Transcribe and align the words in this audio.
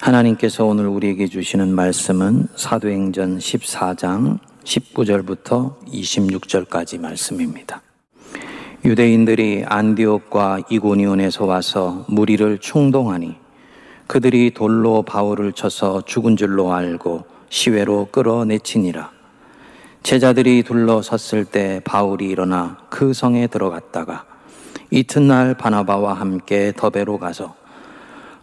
하나님께서 0.00 0.64
오늘 0.64 0.86
우리에게 0.86 1.26
주시는 1.26 1.74
말씀은 1.74 2.48
사도행전 2.56 3.36
14장 3.36 4.38
19절부터 4.64 5.76
26절까지 5.88 6.98
말씀입니다. 6.98 7.82
유대인들이 8.82 9.64
안디옥과 9.66 10.60
이고니온에서 10.70 11.44
와서 11.44 12.06
무리를 12.08 12.58
충동하니 12.58 13.36
그들이 14.06 14.52
돌로 14.54 15.02
바울을 15.02 15.52
쳐서 15.52 16.00
죽은 16.06 16.36
줄로 16.36 16.72
알고 16.72 17.24
시외로 17.50 18.08
끌어내치니라. 18.10 19.10
제자들이 20.02 20.62
둘러섰을 20.62 21.44
때 21.44 21.82
바울이 21.84 22.26
일어나 22.26 22.78
그 22.88 23.12
성에 23.12 23.48
들어갔다가 23.48 24.24
이튿날 24.90 25.52
바나바와 25.54 26.14
함께 26.14 26.72
더베로 26.74 27.18
가서 27.18 27.59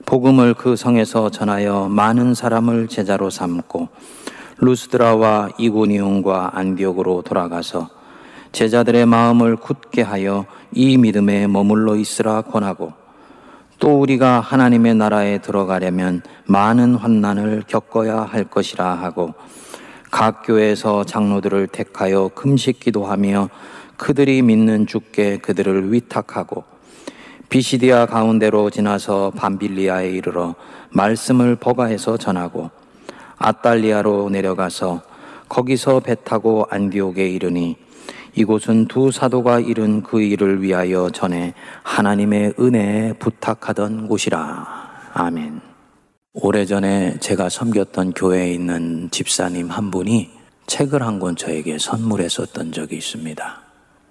복음을 0.07 0.53
그 0.53 0.77
성에서 0.77 1.29
전하여 1.29 1.89
많은 1.89 2.33
사람을 2.33 2.87
제자로 2.87 3.29
삼고 3.29 3.89
루스드라와 4.57 5.49
이고니온과 5.57 6.52
안디옥으로 6.53 7.23
돌아가서 7.23 7.89
제자들의 8.53 9.05
마음을 9.05 9.57
굳게 9.57 10.01
하여 10.01 10.45
이 10.71 10.98
믿음에 10.98 11.48
머물러 11.48 11.98
있으라 11.98 12.43
권하고 12.43 12.93
또 13.79 13.99
우리가 13.99 14.39
하나님의 14.39 14.95
나라에 14.95 15.39
들어가려면 15.39 16.21
많은 16.45 16.95
환난을 16.95 17.63
겪어야 17.67 18.21
할 18.21 18.45
것이라 18.45 18.85
하고 18.85 19.34
각 20.09 20.43
교회에서 20.45 21.03
장로들을 21.03 21.67
택하여 21.67 22.29
금식 22.34 22.79
기도하며 22.79 23.49
그들이 23.98 24.41
믿는 24.41 24.87
주께 24.87 25.35
그들을 25.35 25.91
위탁하고 25.91 26.77
비시디아 27.49 28.05
가운데로 28.07 28.69
지나서 28.69 29.31
밤빌리아에 29.35 30.11
이르러 30.11 30.55
말씀을 30.91 31.55
버가해서 31.55 32.17
전하고 32.17 32.70
아달리아로 33.37 34.29
내려가서 34.29 35.01
거기서 35.48 36.01
배 36.01 36.15
타고 36.15 36.65
안디옥에 36.70 37.27
이르니 37.29 37.77
이곳은 38.35 38.87
두 38.87 39.12
사도가 39.12 39.62
이룬 39.62 40.04
그 40.04 40.21
일을 40.21 40.62
위하여 40.62 41.09
전에 41.09 41.54
하나님의 41.84 42.54
은혜에 42.59 43.13
부탁하던 43.13 44.07
곳이라. 44.07 44.67
아멘. 45.13 45.61
오래전에 46.34 47.17
제가 47.20 47.49
섬겼던 47.49 48.13
교회에 48.13 48.51
있는 48.54 49.09
집사님 49.09 49.70
한 49.70 49.89
분이 49.89 50.29
책을 50.67 51.01
한 51.01 51.20
권 51.20 51.35
저에게 51.35 51.79
선물했었던 51.79 52.73
적이 52.73 52.98
있습니다. 52.98 53.61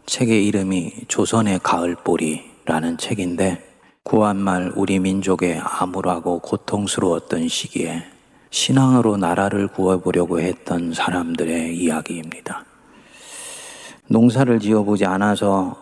책의 0.06 0.47
이름이 0.47 0.93
조선의 1.06 1.61
가을보리 1.62 2.56
라는 2.67 2.98
책인데 2.98 3.64
구한말 4.03 4.72
우리 4.75 4.98
민족의 4.98 5.61
암울하고 5.62 6.41
고통스러웠던 6.41 7.48
시기에 7.48 8.05
신앙으로 8.50 9.17
나라를 9.17 9.69
구해보려고 9.69 10.41
했던 10.41 10.92
사람들의 10.92 11.77
이야기입니다. 11.77 12.64
농사를 14.09 14.59
지어보지 14.59 15.06
않아서 15.06 15.77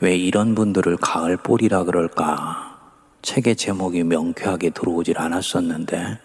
왜 0.00 0.14
이런 0.16 0.54
분들을 0.54 0.98
가을보리라 0.98 1.84
그럴까? 1.84 2.78
책의 3.22 3.56
제목이 3.56 4.04
명쾌하게 4.04 4.70
들어오질 4.70 5.18
않았었는데 5.18 6.18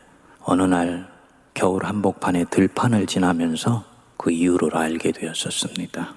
어느 0.44 0.64
날 0.64 1.08
겨울 1.54 1.86
한복판에 1.86 2.46
들판을 2.46 3.06
지나면서 3.08 3.86
그 4.18 4.32
이유를 4.32 4.76
알게 4.76 5.12
되었었습니다. 5.14 6.14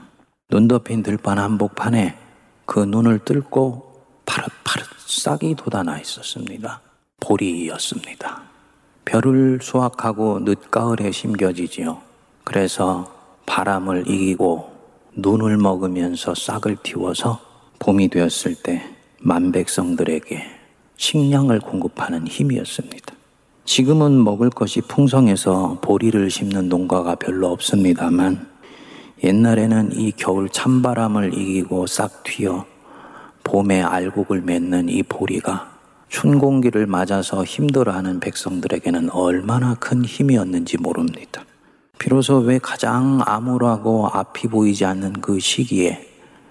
눈 0.50 0.68
덮인 0.68 1.02
들판 1.02 1.38
한복판에 1.38 2.24
그 2.66 2.80
눈을 2.80 3.20
뚫고 3.20 3.83
파릇파릇 4.26 4.86
싹이 5.06 5.54
돋아나 5.54 5.98
있었습니다. 6.00 6.80
보리였습니다. 7.20 8.42
별을 9.04 9.60
수확하고 9.62 10.40
늦가을에 10.40 11.10
심겨지지요. 11.10 12.00
그래서 12.44 13.12
바람을 13.46 14.08
이기고 14.08 14.72
눈을 15.16 15.56
먹으면서 15.58 16.34
싹을 16.34 16.76
틔워서 16.82 17.40
봄이 17.78 18.08
되었을 18.08 18.54
때 18.56 18.82
만백성들에게 19.20 20.42
식량을 20.96 21.60
공급하는 21.60 22.26
힘이었습니다. 22.26 23.14
지금은 23.64 24.22
먹을 24.22 24.50
것이 24.50 24.80
풍성해서 24.82 25.78
보리를 25.80 26.30
심는 26.30 26.68
농가가 26.68 27.14
별로 27.14 27.48
없습니다만 27.52 28.46
옛날에는 29.22 29.92
이 29.98 30.12
겨울 30.12 30.48
찬바람을 30.50 31.32
이기고 31.34 31.86
싹 31.86 32.22
튀어 32.24 32.66
봄에 33.44 33.82
알곡을 33.82 34.40
맺는 34.42 34.88
이 34.88 35.02
보리가 35.02 35.72
춘 36.08 36.38
공기를 36.38 36.86
맞아서 36.86 37.44
힘들어하는 37.44 38.20
백성들에게는 38.20 39.10
얼마나 39.10 39.74
큰 39.74 40.04
힘이었는지 40.04 40.78
모릅니다. 40.78 41.44
비로소 41.98 42.38
왜 42.38 42.58
가장 42.58 43.20
암울하고 43.24 44.08
앞이 44.08 44.48
보이지 44.48 44.84
않는 44.84 45.14
그 45.14 45.38
시기에 45.38 46.06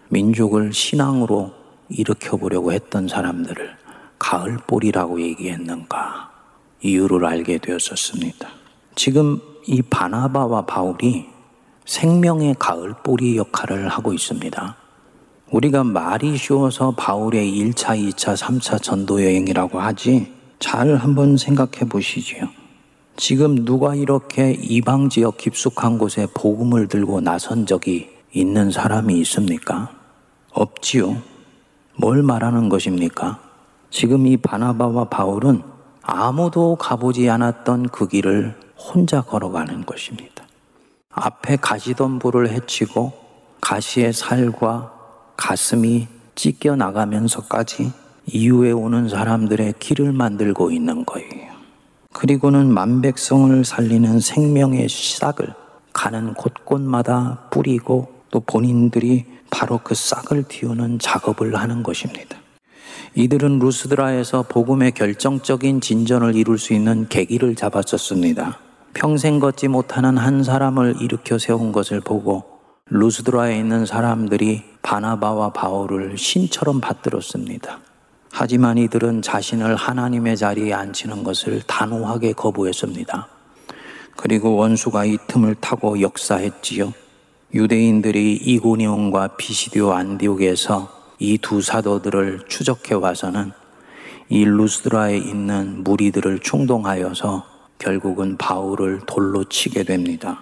민족을 0.09 0.73
신앙으로 0.73 1.51
일으켜 1.89 2.37
보려고 2.37 2.71
했던 2.71 3.07
사람들을 3.07 3.75
가을보리라고 4.19 5.21
얘기했는가 5.21 6.31
이유를 6.81 7.25
알게 7.25 7.57
되었었습니다. 7.57 8.49
지금 8.95 9.39
이 9.65 9.81
바나바와 9.81 10.65
바울이 10.65 11.27
생명의 11.85 12.55
가을보리 12.59 13.37
역할을 13.37 13.89
하고 13.89 14.13
있습니다. 14.13 14.82
우리가 15.53 15.83
말이 15.83 16.35
쉬워서 16.35 16.95
바울의 16.97 17.47
1차, 17.47 17.95
2차, 17.95 18.35
3차 18.35 18.81
전도 18.81 19.23
여행이라고 19.23 19.79
하지 19.79 20.33
잘 20.57 20.95
한번 20.95 21.37
생각해 21.37 21.87
보시지요. 21.87 22.49
지금 23.17 23.63
누가 23.63 23.93
이렇게 23.93 24.57
이방 24.59 25.09
지역 25.09 25.37
깊숙한 25.37 25.99
곳에 25.99 26.25
복음을 26.33 26.87
들고 26.87 27.21
나선 27.21 27.67
적이 27.67 28.09
있는 28.31 28.71
사람이 28.71 29.19
있습니까? 29.19 29.91
없지요. 30.53 31.21
뭘 31.97 32.23
말하는 32.23 32.67
것입니까? 32.67 33.39
지금 33.91 34.25
이 34.25 34.37
바나바와 34.37 35.09
바울은 35.09 35.61
아무도 36.01 36.77
가보지 36.77 37.29
않았던 37.29 37.89
그 37.89 38.07
길을 38.07 38.57
혼자 38.75 39.21
걸어가는 39.21 39.85
것입니다. 39.85 40.45
앞에 41.11 41.57
가시덤불을 41.57 42.49
해치고 42.49 43.13
가시의 43.61 44.13
살과 44.13 45.02
가슴이 45.37 46.07
찢겨 46.35 46.75
나가면서까지 46.75 47.91
이후에 48.25 48.71
오는 48.71 49.09
사람들의 49.09 49.75
길을 49.79 50.13
만들고 50.13 50.71
있는 50.71 51.05
거예요. 51.05 51.53
그리고는 52.13 52.71
만백성을 52.71 53.65
살리는 53.65 54.19
생명의 54.19 54.87
싹을 54.89 55.53
가는 55.91 56.33
곳곳마다 56.33 57.47
뿌리고 57.51 58.13
또 58.31 58.39
본인들이 58.39 59.25
바로 59.49 59.79
그 59.83 59.93
싹을 59.93 60.43
틔우는 60.43 60.99
작업을 60.99 61.55
하는 61.55 61.83
것입니다. 61.83 62.37
이들은 63.15 63.59
루스드라에서 63.59 64.43
복음의 64.43 64.93
결정적인 64.93 65.81
진전을 65.81 66.35
이룰 66.35 66.57
수 66.57 66.73
있는 66.73 67.07
계기를 67.07 67.55
잡았었습니다. 67.55 68.57
평생 68.95 69.39
걷지 69.39 69.67
못하는 69.67 70.17
한 70.17 70.43
사람을 70.43 70.95
일으켜 71.01 71.37
세운 71.37 71.71
것을 71.71 71.99
보고 71.99 72.52
루스드라에 72.89 73.57
있는 73.57 73.85
사람들이 73.85 74.63
바나바와 74.81 75.53
바울을 75.53 76.17
신처럼 76.17 76.81
받들었습니다. 76.81 77.79
하지만 78.31 78.77
이들은 78.77 79.21
자신을 79.21 79.75
하나님의 79.75 80.35
자리에 80.37 80.73
앉히는 80.73 81.23
것을 81.23 81.61
단호하게 81.65 82.33
거부했습니다. 82.33 83.27
그리고 84.17 84.55
원수가 84.57 85.05
이 85.05 85.17
틈을 85.27 85.55
타고 85.55 86.01
역사했지요. 86.01 86.93
유대인들이 87.53 88.33
이고니온과 88.35 89.37
피시디오 89.37 89.93
안디옥에서 89.93 91.03
이 91.19 91.37
두 91.37 91.61
사도들을 91.61 92.45
추적해 92.49 92.95
와서는 92.95 93.53
이 94.29 94.43
루스드라에 94.43 95.17
있는 95.17 95.83
무리들을 95.83 96.39
충동하여서 96.39 97.45
결국은 97.79 98.37
바울을 98.37 99.01
돌로 99.05 99.45
치게 99.45 99.83
됩니다. 99.83 100.41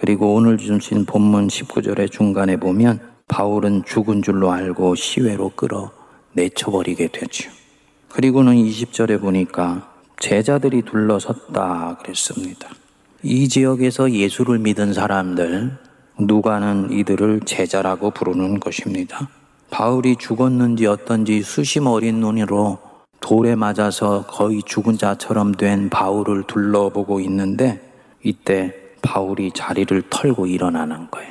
그리고 0.00 0.32
오늘 0.32 0.56
주신 0.56 1.04
본문 1.04 1.48
19절의 1.48 2.10
중간에 2.10 2.56
보면 2.56 3.00
바울은 3.28 3.84
죽은 3.84 4.22
줄로 4.22 4.50
알고 4.50 4.94
시외로 4.94 5.50
끌어 5.54 5.90
내쳐버리게 6.32 7.08
되죠. 7.08 7.50
그리고는 8.08 8.54
20절에 8.54 9.20
보니까 9.20 9.92
제자들이 10.18 10.82
둘러섰다 10.82 11.98
그랬습니다. 12.02 12.70
이 13.22 13.46
지역에서 13.46 14.10
예수를 14.10 14.58
믿은 14.60 14.94
사람들, 14.94 15.76
누가는 16.18 16.92
이들을 16.92 17.42
제자라고 17.44 18.10
부르는 18.12 18.58
것입니다. 18.58 19.28
바울이 19.68 20.16
죽었는지 20.16 20.86
어떤지 20.86 21.42
수심 21.42 21.86
어린 21.86 22.20
눈으로 22.20 22.78
돌에 23.20 23.54
맞아서 23.54 24.24
거의 24.26 24.62
죽은 24.64 24.96
자처럼 24.96 25.52
된 25.52 25.90
바울을 25.90 26.44
둘러보고 26.44 27.20
있는데 27.20 27.82
이때 28.22 28.79
바울이 29.02 29.52
자리를 29.52 30.02
털고 30.10 30.46
일어나는 30.46 31.10
거예요. 31.10 31.30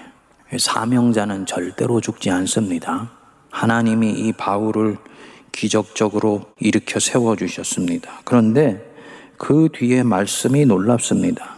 사명자는 0.58 1.46
절대로 1.46 2.02
죽지 2.02 2.30
않습니다. 2.32 3.12
하나님이 3.52 4.12
이 4.12 4.34
바울을 4.34 4.98
기적적으로 5.52 6.42
일으켜 6.60 7.00
세워주셨습니다. 7.00 8.22
그런데 8.24 8.86
그 9.38 9.70
뒤에 9.74 10.04
말씀이 10.04 10.66
놀랍습니다. 10.66 11.56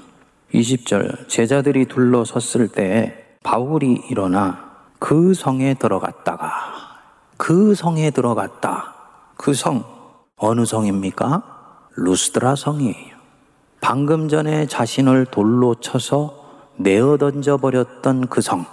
20절 0.54 1.28
제자들이 1.30 1.86
둘러섰을 1.86 2.68
때 2.70 3.38
바울이 3.44 4.02
일어나 4.10 4.72
그 5.00 5.34
성에 5.34 5.74
들어갔다가 5.76 6.50
그 7.38 7.74
성에 7.74 8.12
들어갔다. 8.12 8.96
그 9.38 9.54
성 9.54 9.84
어느 10.44 10.66
성입니까? 10.66 11.88
루스드라 11.96 12.56
성이에요. 12.56 13.11
방금 13.82 14.30
전에 14.30 14.68
자신을 14.68 15.26
돌로 15.26 15.76
쳐서 15.76 16.40
내어 16.78 17.18
던져 17.18 17.58
버렸던 17.58 18.28
그 18.28 18.40
성. 18.40 18.66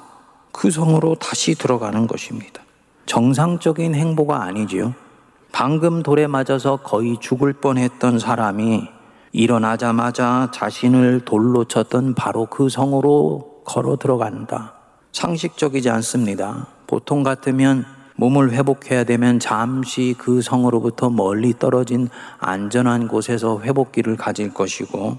그 0.52 0.70
성으로 0.70 1.14
다시 1.14 1.54
들어가는 1.54 2.06
것입니다. 2.06 2.62
정상적인 3.06 3.94
행보가 3.94 4.42
아니지요. 4.42 4.94
방금 5.50 6.02
돌에 6.02 6.26
맞아서 6.26 6.76
거의 6.76 7.16
죽을 7.20 7.54
뻔했던 7.54 8.18
사람이 8.18 8.86
일어나자마자 9.32 10.50
자신을 10.52 11.24
돌로 11.24 11.64
쳤던 11.64 12.14
바로 12.14 12.46
그 12.46 12.68
성으로 12.68 13.62
걸어 13.64 13.96
들어간다. 13.96 14.74
상식적이지 15.12 15.88
않습니다. 15.88 16.66
보통 16.86 17.22
같으면 17.22 17.86
몸을 18.18 18.50
회복해야 18.50 19.04
되면 19.04 19.38
잠시 19.38 20.14
그 20.18 20.42
성으로부터 20.42 21.08
멀리 21.08 21.56
떨어진 21.56 22.08
안전한 22.38 23.06
곳에서 23.06 23.60
회복기를 23.60 24.16
가질 24.16 24.52
것이고 24.52 25.18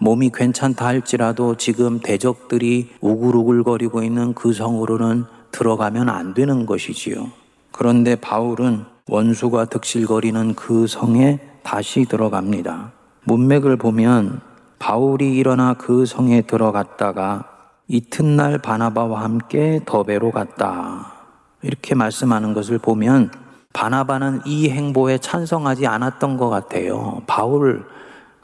몸이 0.00 0.30
괜찮다 0.32 0.86
할지라도 0.86 1.56
지금 1.56 2.00
대적들이 2.00 2.88
우글우글거리고 3.00 4.02
있는 4.02 4.32
그 4.32 4.54
성으로는 4.54 5.24
들어가면 5.50 6.08
안 6.08 6.32
되는 6.32 6.64
것이지요. 6.64 7.30
그런데 7.70 8.16
바울은 8.16 8.84
원수가 9.08 9.66
득실거리는 9.66 10.54
그 10.54 10.86
성에 10.86 11.40
다시 11.62 12.06
들어갑니다. 12.06 12.92
문맥을 13.24 13.76
보면 13.76 14.40
바울이 14.78 15.36
일어나 15.36 15.74
그 15.74 16.06
성에 16.06 16.42
들어갔다가 16.42 17.44
이튿날 17.88 18.58
바나바와 18.58 19.22
함께 19.22 19.80
더베로 19.84 20.30
갔다. 20.30 21.17
이렇게 21.62 21.94
말씀하는 21.94 22.54
것을 22.54 22.78
보면 22.78 23.30
바나바는 23.72 24.42
이 24.46 24.70
행보에 24.70 25.18
찬성하지 25.18 25.86
않았던 25.86 26.36
것 26.36 26.48
같아요. 26.48 27.22
바울 27.26 27.84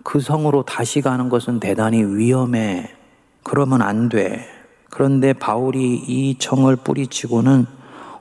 그 0.02 0.20
성으로 0.20 0.62
다시 0.64 1.00
가는 1.00 1.28
것은 1.28 1.60
대단히 1.60 2.04
위험해. 2.04 2.90
그러면 3.42 3.82
안 3.82 4.08
돼. 4.08 4.46
그런데 4.90 5.32
바울이 5.32 5.94
이 6.06 6.38
청을 6.38 6.76
뿌리치고는 6.76 7.66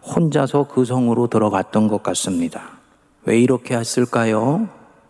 혼자서 0.04 0.68
그 0.68 0.86
성으로 0.86 1.28
들어갔던 1.28 1.88
것 1.88 2.01
같습니다. 2.04 2.62
왜 3.25 3.40
이렇게 3.40 3.75
했을까요? 3.75 4.68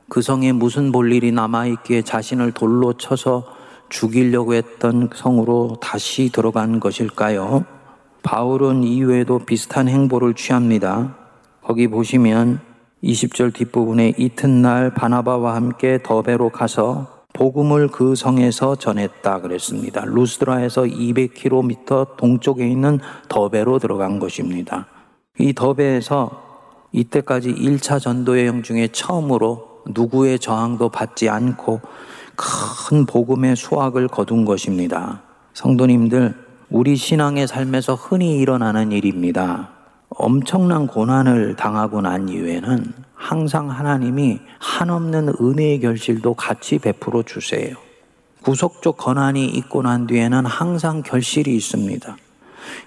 그 0.10 0.22
성에 0.22 0.52
무슨 0.52 0.92
볼 0.92 1.12
일이 1.12 1.32
남아있기에 1.32 2.04
자신을 2.04 2.52
돌로 2.52 2.94
쳐서 2.94 3.46
죽이려고 3.90 4.54
했던 4.54 5.10
성으로 5.14 5.78
다시 5.82 6.30
들어간 6.32 6.80
것일까요? 6.80 7.66
바울은 8.24 8.84
이후에도 8.84 9.40
비슷한 9.40 9.88
행보를 9.88 10.34
취합니다. 10.34 11.16
거기 11.62 11.88
보시면 11.88 12.60
20절 13.04 13.54
뒷부분에 13.54 14.14
이튿날 14.18 14.94
바나바와 14.94 15.56
함께 15.56 16.00
더베로 16.02 16.50
가서 16.50 17.24
복음을 17.34 17.90
그 17.90 18.16
성에서 18.16 18.76
전했다 18.76 19.42
그랬습니다. 19.42 20.06
루스드라에서 20.06 20.84
200km 20.84 22.16
동쪽에 22.16 22.68
있는 22.68 23.00
더베로 23.28 23.80
들어간 23.80 24.20
것입니다. 24.20 24.88
이 25.40 25.54
더베에서 25.54 26.44
이때까지 26.92 27.54
1차 27.54 28.00
전도 28.00 28.40
여행 28.40 28.62
중에 28.64 28.88
처음으로 28.90 29.82
누구의 29.88 30.40
저항도 30.40 30.90
받지 30.90 31.28
않고 31.28 31.82
큰 32.36 33.06
복음의 33.06 33.56
수확을 33.56 34.08
거둔 34.08 34.46
것입니다. 34.46 35.24
성도님들, 35.54 36.36
우리 36.74 36.96
신앙의 36.96 37.46
삶에서 37.48 37.94
흔히 37.94 38.40
일어나는 38.40 38.92
일입니다. 38.92 39.70
엄청난 40.10 40.88
고난을 40.88 41.56
당하고 41.56 42.02
난 42.02 42.28
이후에는 42.28 42.94
항상 43.14 43.70
하나님이 43.70 44.40
한없는 44.58 45.36
은혜의 45.40 45.82
결실도 45.82 46.34
같이 46.34 46.80
베풀어 46.80 47.22
주세요. 47.22 47.76
구속적 48.42 48.98
고난이 48.98 49.46
있고 49.46 49.84
난 49.84 50.08
뒤에는 50.08 50.48
항상 50.48 51.04
결실이 51.04 51.56
있습니다. 51.56 52.18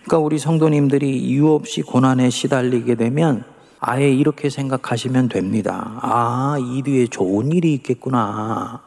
그러니까 0.02 0.18
우리 0.18 0.40
성도님들이 0.40 1.18
이유 1.18 1.52
없이 1.52 1.82
고난에 1.82 2.28
시달리게 2.28 2.96
되면 2.96 3.44
아예 3.78 4.10
이렇게 4.10 4.50
생각하시면 4.50 5.28
됩니다. 5.28 6.00
아, 6.02 6.56
이 6.58 6.82
뒤에 6.82 7.06
좋은 7.06 7.52
일이 7.52 7.74
있겠구나. 7.74 8.80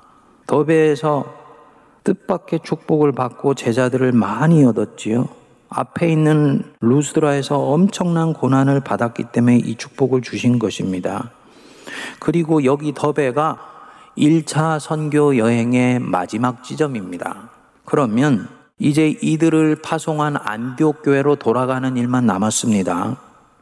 더베에서 0.45 1.38
뜻밖의 2.03 2.61
축복을 2.63 3.11
받고 3.11 3.53
제자들을 3.55 4.11
많이 4.11 4.63
얻었지요. 4.65 5.27
앞에 5.69 6.11
있는 6.11 6.63
루스드라에서 6.81 7.59
엄청난 7.59 8.33
고난을 8.33 8.79
받았기 8.81 9.25
때문에 9.31 9.57
이 9.57 9.75
축복을 9.75 10.21
주신 10.21 10.57
것입니다. 10.57 11.31
그리고 12.19 12.63
여기 12.63 12.93
더베가 12.93 13.57
1차 14.17 14.79
선교 14.79 15.37
여행의 15.37 15.99
마지막 15.99 16.63
지점입니다. 16.63 17.49
그러면 17.85 18.47
이제 18.79 19.15
이들을 19.21 19.77
파송한 19.83 20.37
안디옥 20.37 21.03
교회로 21.03 21.35
돌아가는 21.35 21.95
일만 21.95 22.25
남았습니다. 22.25 23.17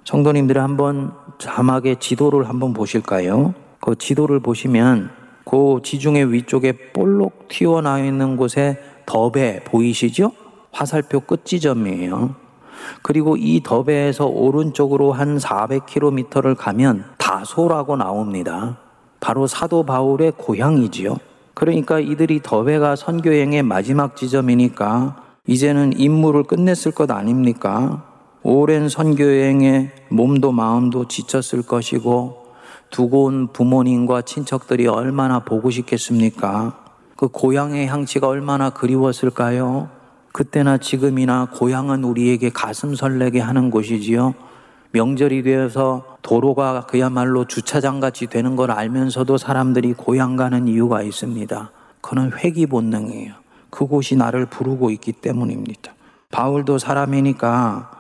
성도님들이 0.06 0.60
한번 0.60 1.12
자막의 1.38 1.98
지도를 2.00 2.48
한번 2.48 2.74
보실까요? 2.74 3.54
그 3.82 3.96
지도를 3.96 4.40
보시면 4.40 5.10
그 5.50 5.80
지중해 5.82 6.26
위쪽에 6.26 6.74
볼록 6.92 7.48
튀어나와 7.48 8.00
있는 8.00 8.36
곳에 8.36 8.78
더베 9.06 9.62
보이시죠? 9.64 10.34
화살표 10.72 11.22
끝 11.22 11.46
지점이에요. 11.46 12.36
그리고 13.02 13.38
이 13.38 13.62
더베에서 13.64 14.26
오른쪽으로 14.26 15.14
한 15.14 15.38
400km를 15.38 16.56
가면 16.58 17.06
다소라고 17.18 17.96
나옵니다. 17.96 18.78
바로 19.22 19.48
사도 19.48 19.84
바울의 19.84 20.34
고향이지요. 20.38 21.16
그러니까 21.54 22.00
이들이 22.00 22.42
더베가 22.44 22.98
선교행의 22.98 23.64
마지막 23.64 24.18
지점이니까 24.18 25.24
이제는 25.48 25.98
임무를 25.98 26.44
끝냈을 26.44 26.92
것 26.92 27.10
아닙니까? 27.10 28.04
오랜 28.44 28.90
선교여행에 28.90 29.92
몸도 30.10 30.52
마음도 30.52 31.08
지쳤을 31.08 31.62
것이고 31.62 32.37
두고 32.90 33.26
온 33.26 33.48
부모님과 33.52 34.22
친척들이 34.22 34.88
얼마나 34.88 35.40
보고 35.40 35.70
싶겠습니까? 35.70 36.86
그 37.16 37.28
고향의 37.28 37.88
향취가 37.88 38.28
얼마나 38.28 38.70
그리웠을까요? 38.70 39.90
그때나 40.32 40.78
지금이나 40.78 41.50
고향은 41.52 42.04
우리에게 42.04 42.50
가슴 42.52 42.96
설레게 42.96 43.40
하는 43.40 43.72
곳이지요. 43.72 44.36
명절이 44.92 45.44
되어서 45.44 46.18
도로가 46.22 46.86
그야말로 46.88 47.46
주차장 47.46 48.00
같이 48.00 48.28
되는 48.28 48.56
걸 48.56 48.72
알면서도 48.72 49.38
사람들이 49.38 49.94
고향 49.94 50.36
가는 50.36 50.68
이유가 50.68 51.02
있습니다. 51.02 51.72
그는 52.02 52.32
회귀 52.34 52.68
본능이에요. 52.68 53.34
그곳이 53.70 54.16
나를 54.16 54.46
부르고 54.46 54.92
있기 54.92 55.14
때문입니다. 55.14 55.94
바울도 56.32 56.78
사람이니까 56.78 57.92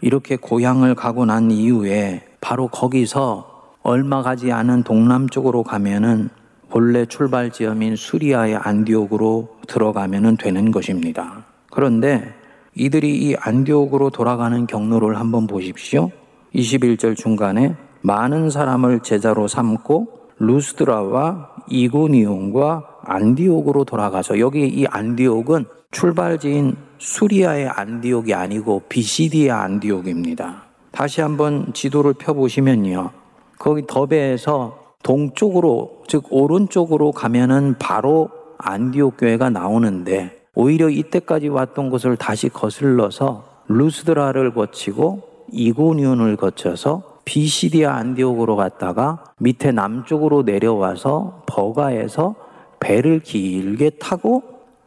이렇게 0.00 0.36
고향을 0.36 0.94
가고 0.94 1.24
난 1.24 1.50
이후에 1.50 2.24
바로 2.40 2.68
거기서 2.68 3.49
얼마 3.82 4.22
가지 4.22 4.52
않은 4.52 4.82
동남쪽으로 4.82 5.62
가면은 5.62 6.28
본래 6.68 7.06
출발 7.06 7.50
지점인 7.50 7.96
수리아의 7.96 8.56
안디옥으로 8.56 9.48
들어가면 9.66 10.36
되는 10.36 10.70
것입니다. 10.70 11.44
그런데 11.70 12.34
이들이 12.74 13.16
이 13.16 13.36
안디옥으로 13.36 14.10
돌아가는 14.10 14.66
경로를 14.66 15.18
한번 15.18 15.46
보십시오. 15.46 16.10
21절 16.54 17.16
중간에 17.16 17.74
많은 18.02 18.50
사람을 18.50 19.00
제자로 19.00 19.48
삼고 19.48 20.20
루스드라와 20.38 21.50
이고니온과 21.68 22.98
안디옥으로 23.04 23.84
돌아가서 23.84 24.38
여기 24.38 24.66
이 24.66 24.86
안디옥은 24.86 25.64
출발지인 25.90 26.76
수리아의 26.98 27.68
안디옥이 27.68 28.32
아니고 28.34 28.82
비시디의 28.88 29.50
안디옥입니다. 29.50 30.64
다시 30.92 31.20
한번 31.20 31.72
지도를 31.72 32.14
펴보시면요. 32.14 33.19
거기 33.60 33.82
더베에서 33.86 34.96
동쪽으로, 35.02 36.02
즉, 36.08 36.24
오른쪽으로 36.30 37.12
가면은 37.12 37.76
바로 37.78 38.30
안디옥 38.56 39.18
교회가 39.18 39.50
나오는데 39.50 40.40
오히려 40.54 40.88
이때까지 40.88 41.48
왔던 41.48 41.90
곳을 41.90 42.16
다시 42.16 42.48
거슬러서 42.48 43.44
루스드라를 43.68 44.54
거치고 44.54 45.44
이고니온을 45.52 46.36
거쳐서 46.36 47.18
비시디아 47.26 47.94
안디옥으로 47.96 48.56
갔다가 48.56 49.24
밑에 49.38 49.72
남쪽으로 49.72 50.42
내려와서 50.42 51.42
버가에서 51.46 52.34
배를 52.80 53.20
길게 53.20 53.90
타고 54.00 54.42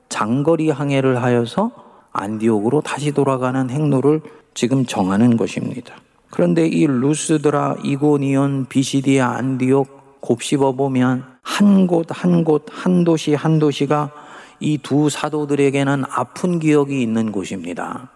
장거리 0.10 0.72
항해를 0.72 1.22
하여서 1.22 1.72
안디옥으로 2.12 2.82
다시 2.82 3.12
돌아가는 3.12 3.70
행로를 3.70 4.22
지금 4.56 4.86
정하는 4.86 5.38
것입니다. 5.38 5.96
그런데 6.34 6.66
이 6.66 6.88
루스드라, 6.88 7.76
이고니온, 7.84 8.66
비시디아, 8.66 9.36
안디옥 9.36 10.20
곱씹어 10.20 10.72
보면 10.72 11.26
한 11.44 11.86
곳 11.86 12.08
한 12.10 12.44
곳 12.44 12.66
한 12.72 13.04
도시 13.04 13.36
한 13.36 13.60
도시가 13.60 14.10
이 14.60 14.80
두 14.80 15.12
사도들에게는 15.12 16.06
아픈 16.10 16.58
기억이 16.58 17.04
있는 17.04 17.32
곳입니다. 17.32 18.10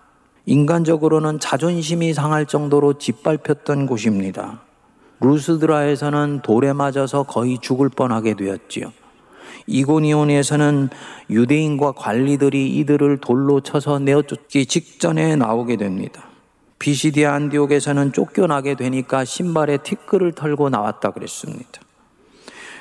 인간적으로는 0.47 1.39
자존심이 1.39 2.15
상할 2.15 2.47
정도로 2.47 2.97
짓밟혔던 2.97 3.85
곳입니다. 3.85 4.61
루스드라에서는 5.19 6.39
돌에 6.41 6.73
맞아서 6.73 7.21
거의 7.21 7.59
죽을 7.61 7.87
뻔하게 7.87 8.33
되었지요. 8.33 8.91
이고니온에서는 9.67 10.89
유대인과 11.29 11.91
관리들이 11.91 12.77
이들을 12.77 13.17
돌로 13.17 13.61
쳐서 13.61 13.99
내어쫓기 13.99 14.65
직전에 14.65 15.35
나오게 15.35 15.75
됩니다. 15.77 16.23
비시디아 16.79 17.33
안디옥에서는 17.33 18.13
쫓겨나게 18.13 18.75
되니까 18.75 19.25
신발에 19.25 19.77
티끌을 19.77 20.33
털고 20.33 20.69
나왔다 20.69 21.11
그랬습니다. 21.11 21.81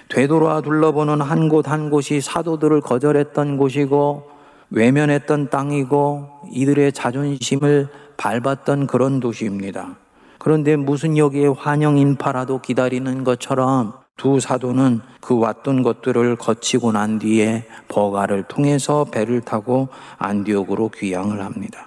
되돌아 0.08 0.60
둘러보는 0.60 1.20
한 1.20 1.48
곳 1.48 1.66
한 1.68 1.90
곳이 1.90 2.20
사도들을 2.20 2.80
거절했던 2.80 3.56
곳이고 3.56 4.30
외면했던 4.70 5.50
땅이고 5.50 6.28
이들의 6.52 6.92
자존심을 6.92 7.88
밟았던 8.16 8.86
그런 8.86 9.20
도시입니다. 9.20 9.96
그런데 10.38 10.76
무슨 10.76 11.16
여기에 11.16 11.48
환영 11.48 11.98
인파라도 11.98 12.60
기다리는 12.60 13.24
것처럼 13.24 13.94
두 14.16 14.40
사도는 14.40 15.00
그 15.20 15.38
왔던 15.38 15.82
것들을 15.82 16.36
거치고 16.36 16.92
난 16.92 17.18
뒤에 17.18 17.66
버가를 17.88 18.44
통해서 18.44 19.04
배를 19.04 19.40
타고 19.40 19.88
안디옥으로 20.18 20.90
귀향을 20.90 21.42
합니다. 21.42 21.86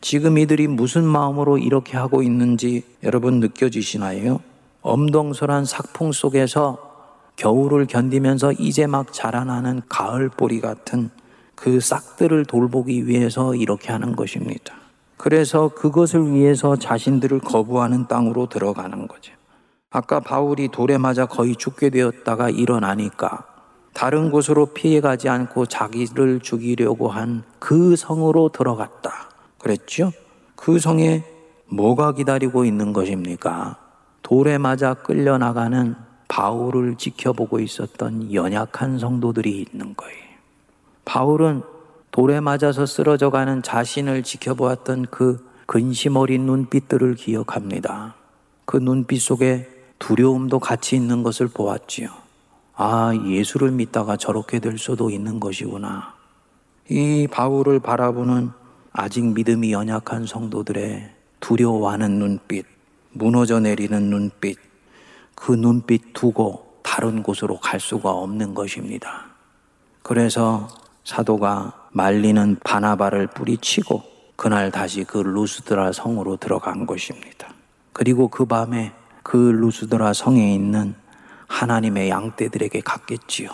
지금 0.00 0.38
이들이 0.38 0.68
무슨 0.68 1.04
마음으로 1.04 1.58
이렇게 1.58 1.96
하고 1.96 2.22
있는지 2.22 2.84
여러분 3.02 3.40
느껴지시나요? 3.40 4.40
엄동설한 4.82 5.64
삭풍 5.64 6.12
속에서 6.12 6.78
겨울을 7.36 7.86
견디면서 7.86 8.52
이제 8.52 8.86
막 8.86 9.12
자라나는 9.12 9.82
가을 9.88 10.28
보리 10.28 10.60
같은 10.60 11.10
그 11.54 11.80
싹들을 11.80 12.44
돌보기 12.46 13.06
위해서 13.06 13.54
이렇게 13.54 13.92
하는 13.92 14.14
것입니다. 14.14 14.74
그래서 15.16 15.68
그것을 15.68 16.32
위해서 16.32 16.76
자신들을 16.76 17.40
거부하는 17.40 18.06
땅으로 18.06 18.48
들어가는 18.48 19.08
거죠. 19.08 19.32
아까 19.90 20.20
바울이 20.20 20.68
돌에 20.68 20.98
맞아 20.98 21.26
거의 21.26 21.56
죽게 21.56 21.90
되었다가 21.90 22.50
일어나니까 22.50 23.44
다른 23.94 24.30
곳으로 24.30 24.66
피해가지 24.66 25.28
않고 25.28 25.66
자기를 25.66 26.40
죽이려고 26.40 27.08
한 27.08 27.42
그 27.58 27.96
성으로 27.96 28.50
들어갔다. 28.50 29.27
그랬죠? 29.58 30.12
그 30.56 30.78
성에 30.78 31.24
뭐가 31.66 32.12
기다리고 32.12 32.64
있는 32.64 32.92
것입니까? 32.92 33.76
돌에 34.22 34.58
맞아 34.58 34.94
끌려나가는 34.94 35.94
바울을 36.28 36.96
지켜보고 36.96 37.60
있었던 37.60 38.32
연약한 38.32 38.98
성도들이 38.98 39.66
있는 39.72 39.94
거예요. 39.96 40.28
바울은 41.04 41.62
돌에 42.10 42.40
맞아서 42.40 42.84
쓰러져 42.84 43.30
가는 43.30 43.62
자신을 43.62 44.22
지켜보았던 44.22 45.06
그 45.10 45.46
근심 45.66 46.16
어린 46.16 46.46
눈빛들을 46.46 47.14
기억합니다. 47.14 48.14
그 48.64 48.76
눈빛 48.76 49.18
속에 49.20 49.68
두려움도 49.98 50.58
같이 50.58 50.96
있는 50.96 51.22
것을 51.22 51.48
보았지요. 51.48 52.08
아, 52.74 53.12
예수를 53.26 53.72
믿다가 53.72 54.16
저렇게 54.16 54.60
될 54.60 54.78
수도 54.78 55.10
있는 55.10 55.40
것이구나. 55.40 56.14
이 56.88 57.26
바울을 57.30 57.80
바라보는 57.80 58.50
아직 59.00 59.24
믿음이 59.24 59.70
연약한 59.70 60.26
성도들의 60.26 61.08
두려워하는 61.38 62.18
눈빛, 62.18 62.66
무너져 63.12 63.60
내리는 63.60 64.10
눈빛, 64.10 64.58
그 65.36 65.52
눈빛 65.52 66.12
두고 66.14 66.80
다른 66.82 67.22
곳으로 67.22 67.60
갈 67.60 67.78
수가 67.78 68.10
없는 68.10 68.54
것입니다. 68.54 69.26
그래서 70.02 70.66
사도가 71.04 71.90
말리는 71.92 72.56
바나바를 72.64 73.28
뿌리치고 73.28 74.02
그날 74.34 74.72
다시 74.72 75.04
그 75.04 75.18
루스드라 75.18 75.92
성으로 75.92 76.36
들어간 76.36 76.84
것입니다. 76.84 77.54
그리고 77.92 78.26
그 78.26 78.46
밤에 78.46 78.92
그 79.22 79.36
루스드라 79.36 80.12
성에 80.12 80.52
있는 80.52 80.96
하나님의 81.46 82.10
양떼들에게 82.10 82.80
갔겠지요. 82.80 83.50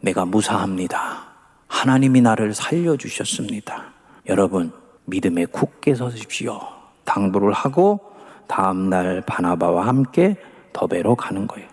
내가 0.00 0.24
무사합니다. 0.24 1.26
하나님이 1.68 2.22
나를 2.22 2.54
살려주셨습니다. 2.54 3.99
여러분, 4.30 4.70
믿음에 5.06 5.44
굳게 5.44 5.96
서십시오. 5.96 6.60
당부를 7.04 7.52
하고 7.52 7.98
다음 8.46 8.88
날 8.88 9.22
바나바와 9.26 9.88
함께 9.88 10.36
더베로 10.72 11.16
가는 11.16 11.48
거예요. 11.48 11.68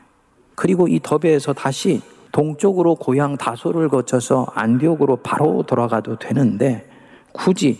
그리고 0.55 0.87
이 0.87 0.99
더베에서 0.99 1.53
다시 1.53 2.01
동쪽으로 2.31 2.95
고향 2.95 3.37
다소를 3.37 3.89
거쳐서 3.89 4.47
안디옥으로 4.55 5.17
바로 5.17 5.61
돌아가도 5.67 6.17
되는데 6.17 6.89
굳이 7.31 7.77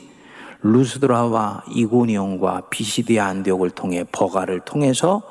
루스드라와 0.62 1.64
이고니온과 1.72 2.70
비시디아 2.70 3.26
안디옥을 3.26 3.72
통해 3.72 4.04
버가를 4.12 4.60
통해서 4.60 5.24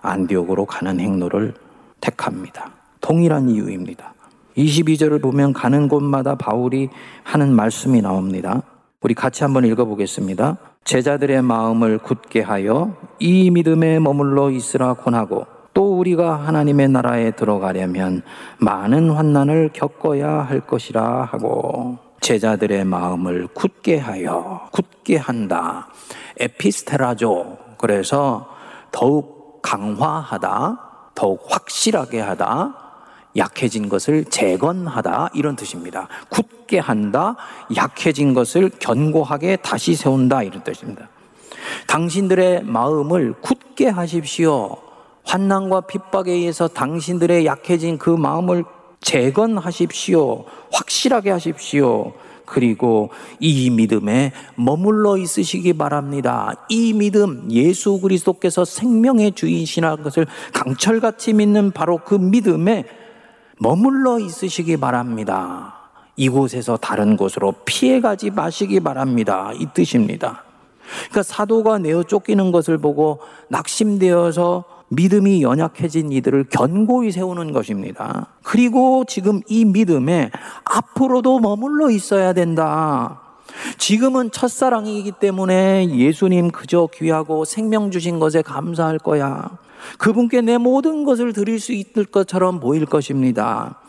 안디옥으로 0.00 0.64
가는 0.64 0.98
행로를 0.98 1.52
택합니다. 2.00 2.72
동일한 3.02 3.50
이유입니다. 3.50 4.14
22절을 4.56 5.20
보면 5.20 5.52
가는 5.52 5.88
곳마다 5.88 6.36
바울이 6.36 6.88
하는 7.22 7.54
말씀이 7.54 8.00
나옵니다. 8.00 8.62
우리 9.04 9.12
같이 9.12 9.44
한번 9.44 9.66
읽어보겠습니다. 9.66 10.56
제자들의 10.84 11.42
마음을 11.42 11.98
굳게 11.98 12.40
하여 12.40 12.96
이 13.18 13.50
믿음에 13.50 13.98
머물러 13.98 14.48
있으라 14.48 14.94
권하고 14.94 15.46
또 15.74 15.98
우리가 15.98 16.36
하나님의 16.36 16.88
나라에 16.88 17.32
들어가려면 17.32 18.22
많은 18.56 19.10
환난을 19.10 19.72
겪어야 19.74 20.40
할 20.40 20.60
것이라 20.60 21.28
하고 21.30 21.98
제자들의 22.22 22.86
마음을 22.86 23.46
굳게 23.48 23.98
하여 23.98 24.70
굳게 24.72 25.18
한다. 25.18 25.88
에피스테라죠. 26.40 27.58
그래서 27.76 28.48
더욱 28.90 29.60
강화하다, 29.60 30.80
더욱 31.14 31.44
확실하게 31.46 32.20
하다, 32.20 32.83
약해진 33.36 33.88
것을 33.88 34.24
재건하다 34.24 35.30
이런 35.34 35.56
뜻입니다. 35.56 36.08
굳게 36.28 36.78
한다, 36.78 37.36
약해진 37.74 38.34
것을 38.34 38.70
견고하게 38.78 39.56
다시 39.56 39.94
세운다 39.94 40.42
이런 40.44 40.62
뜻입니다. 40.62 41.08
당신들의 41.86 42.64
마음을 42.64 43.34
굳게 43.40 43.88
하십시오. 43.88 44.76
환난과 45.24 45.82
핍박에 45.82 46.30
의해서 46.30 46.68
당신들의 46.68 47.46
약해진 47.46 47.98
그 47.98 48.10
마음을 48.10 48.64
재건하십시오. 49.00 50.44
확실하게 50.72 51.30
하십시오. 51.30 52.12
그리고 52.46 53.10
이 53.40 53.70
믿음에 53.70 54.32
머물러 54.56 55.16
있으시기 55.16 55.72
바랍니다. 55.74 56.52
이 56.68 56.92
믿음, 56.92 57.48
예수 57.50 58.00
그리스도께서 58.00 58.66
생명의 58.66 59.32
주인이시라는 59.32 60.02
것을 60.02 60.26
강철같이 60.52 61.32
믿는 61.32 61.70
바로 61.70 61.98
그 62.04 62.14
믿음에 62.14 62.84
머물러 63.58 64.18
있으시기 64.18 64.76
바랍니다. 64.76 65.74
이곳에서 66.16 66.76
다른 66.76 67.16
곳으로 67.16 67.54
피해가지 67.64 68.30
마시기 68.30 68.80
바랍니다. 68.80 69.50
이 69.54 69.66
뜻입니다. 69.74 70.44
그러니까 71.10 71.22
사도가 71.22 71.78
내어 71.78 72.02
쫓기는 72.02 72.52
것을 72.52 72.78
보고 72.78 73.20
낙심되어서 73.48 74.64
믿음이 74.88 75.42
연약해진 75.42 76.12
이들을 76.12 76.44
견고히 76.50 77.10
세우는 77.10 77.52
것입니다. 77.52 78.28
그리고 78.42 79.04
지금 79.06 79.40
이 79.48 79.64
믿음에 79.64 80.30
앞으로도 80.64 81.40
머물러 81.40 81.90
있어야 81.90 82.32
된다. 82.32 83.20
지금은 83.78 84.30
첫사랑이기 84.30 85.12
때문에 85.12 85.88
예수님 85.90 86.50
그저 86.50 86.88
귀하고 86.92 87.44
생명 87.44 87.90
주신 87.90 88.18
것에 88.18 88.42
감사할 88.42 88.98
거야. 88.98 89.50
그분께 89.98 90.40
내 90.40 90.58
모든 90.58 91.04
것을 91.04 91.32
드릴 91.32 91.60
수 91.60 91.72
있을 91.72 92.04
것처럼 92.04 92.60
보일 92.60 92.86
것입니다. 92.86 93.80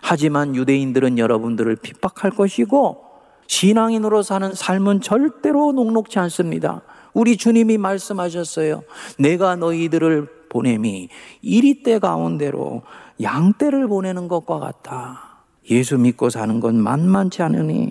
하지만 0.00 0.56
유대인들은 0.56 1.18
여러분들을 1.18 1.76
핍박할 1.76 2.30
것이고 2.30 3.04
신앙인으로 3.46 4.22
사는 4.22 4.52
삶은 4.54 5.00
절대로 5.00 5.72
녹록지 5.72 6.18
않습니다. 6.20 6.82
우리 7.12 7.36
주님이 7.36 7.78
말씀하셨어요. 7.78 8.82
내가 9.18 9.56
너희들을 9.56 10.28
보냄이 10.48 11.08
이리 11.42 11.82
때 11.82 11.98
가운데로 11.98 12.82
양떼를 13.20 13.88
보내는 13.88 14.28
것과 14.28 14.58
같아. 14.58 15.42
예수 15.70 15.98
믿고 15.98 16.30
사는 16.30 16.60
건 16.60 16.76
만만치 16.76 17.42
않으니 17.42 17.90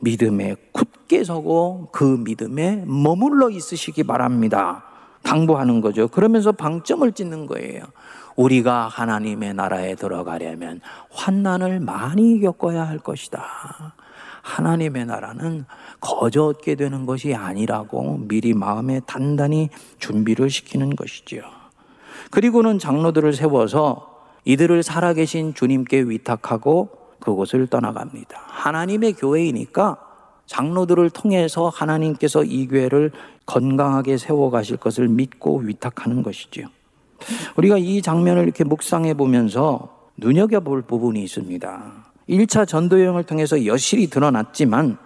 믿음에 0.00 0.56
굳게 0.72 1.24
서고 1.24 1.88
그 1.92 2.04
믿음에 2.24 2.84
머물러 2.86 3.50
있으시기 3.50 4.04
바랍니다. 4.04 4.84
당부하는 5.22 5.80
거죠. 5.80 6.08
그러면서 6.08 6.52
방점을 6.52 7.10
찍는 7.12 7.46
거예요. 7.46 7.82
우리가 8.36 8.88
하나님의 8.88 9.54
나라에 9.54 9.94
들어가려면 9.94 10.80
환난을 11.10 11.80
많이 11.80 12.40
겪어야 12.40 12.86
할 12.88 12.98
것이다. 12.98 13.44
하나님의 14.42 15.06
나라는 15.06 15.66
거저 16.00 16.44
얻게 16.44 16.74
되는 16.74 17.04
것이 17.06 17.34
아니라고 17.34 18.18
미리 18.22 18.54
마음에 18.54 19.00
단단히 19.06 19.68
준비를 19.98 20.48
시키는 20.48 20.96
것이지요. 20.96 21.42
그리고는 22.30 22.78
장로들을 22.78 23.32
세워서 23.32 24.08
이들을 24.44 24.82
살아계신 24.82 25.54
주님께 25.54 26.00
위탁하고 26.02 26.88
그곳을 27.20 27.66
떠나갑니다. 27.66 28.40
하나님의 28.46 29.12
교회이니까 29.14 29.98
장로들을 30.50 31.10
통해서 31.10 31.68
하나님께서 31.68 32.42
이 32.42 32.66
교회를 32.66 33.12
건강하게 33.46 34.16
세워 34.16 34.50
가실 34.50 34.76
것을 34.76 35.06
믿고 35.06 35.58
위탁하는 35.58 36.24
것이지요. 36.24 36.66
우리가 37.56 37.78
이 37.78 38.02
장면을 38.02 38.42
이렇게 38.42 38.64
묵상해 38.64 39.14
보면서 39.14 40.10
눈여겨 40.16 40.60
볼 40.60 40.82
부분이 40.82 41.22
있습니다. 41.22 41.82
1차 42.28 42.66
전도 42.66 43.00
여행을 43.00 43.22
통해서 43.24 43.64
여실히 43.64 44.08
드러났지만 44.08 44.98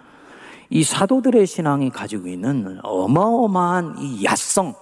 이 0.71 0.83
사도들의 0.83 1.45
신앙이 1.45 1.91
가지고 1.91 2.27
있는 2.27 2.79
어마어마한 2.81 3.97
이 3.99 4.25
야성, 4.25 4.73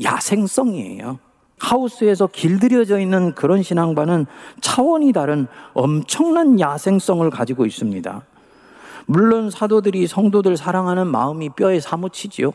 야생성이에요. 0.00 1.18
하우스에서 1.58 2.28
길들여져 2.28 3.00
있는 3.00 3.34
그런 3.34 3.64
신앙과는 3.64 4.26
차원이 4.60 5.12
다른 5.12 5.48
엄청난 5.72 6.60
야생성을 6.60 7.28
가지고 7.30 7.66
있습니다. 7.66 8.22
물론 9.06 9.50
사도들이 9.50 10.06
성도들 10.06 10.56
사랑하는 10.56 11.06
마음이 11.06 11.50
뼈에 11.50 11.80
사무치지요. 11.80 12.52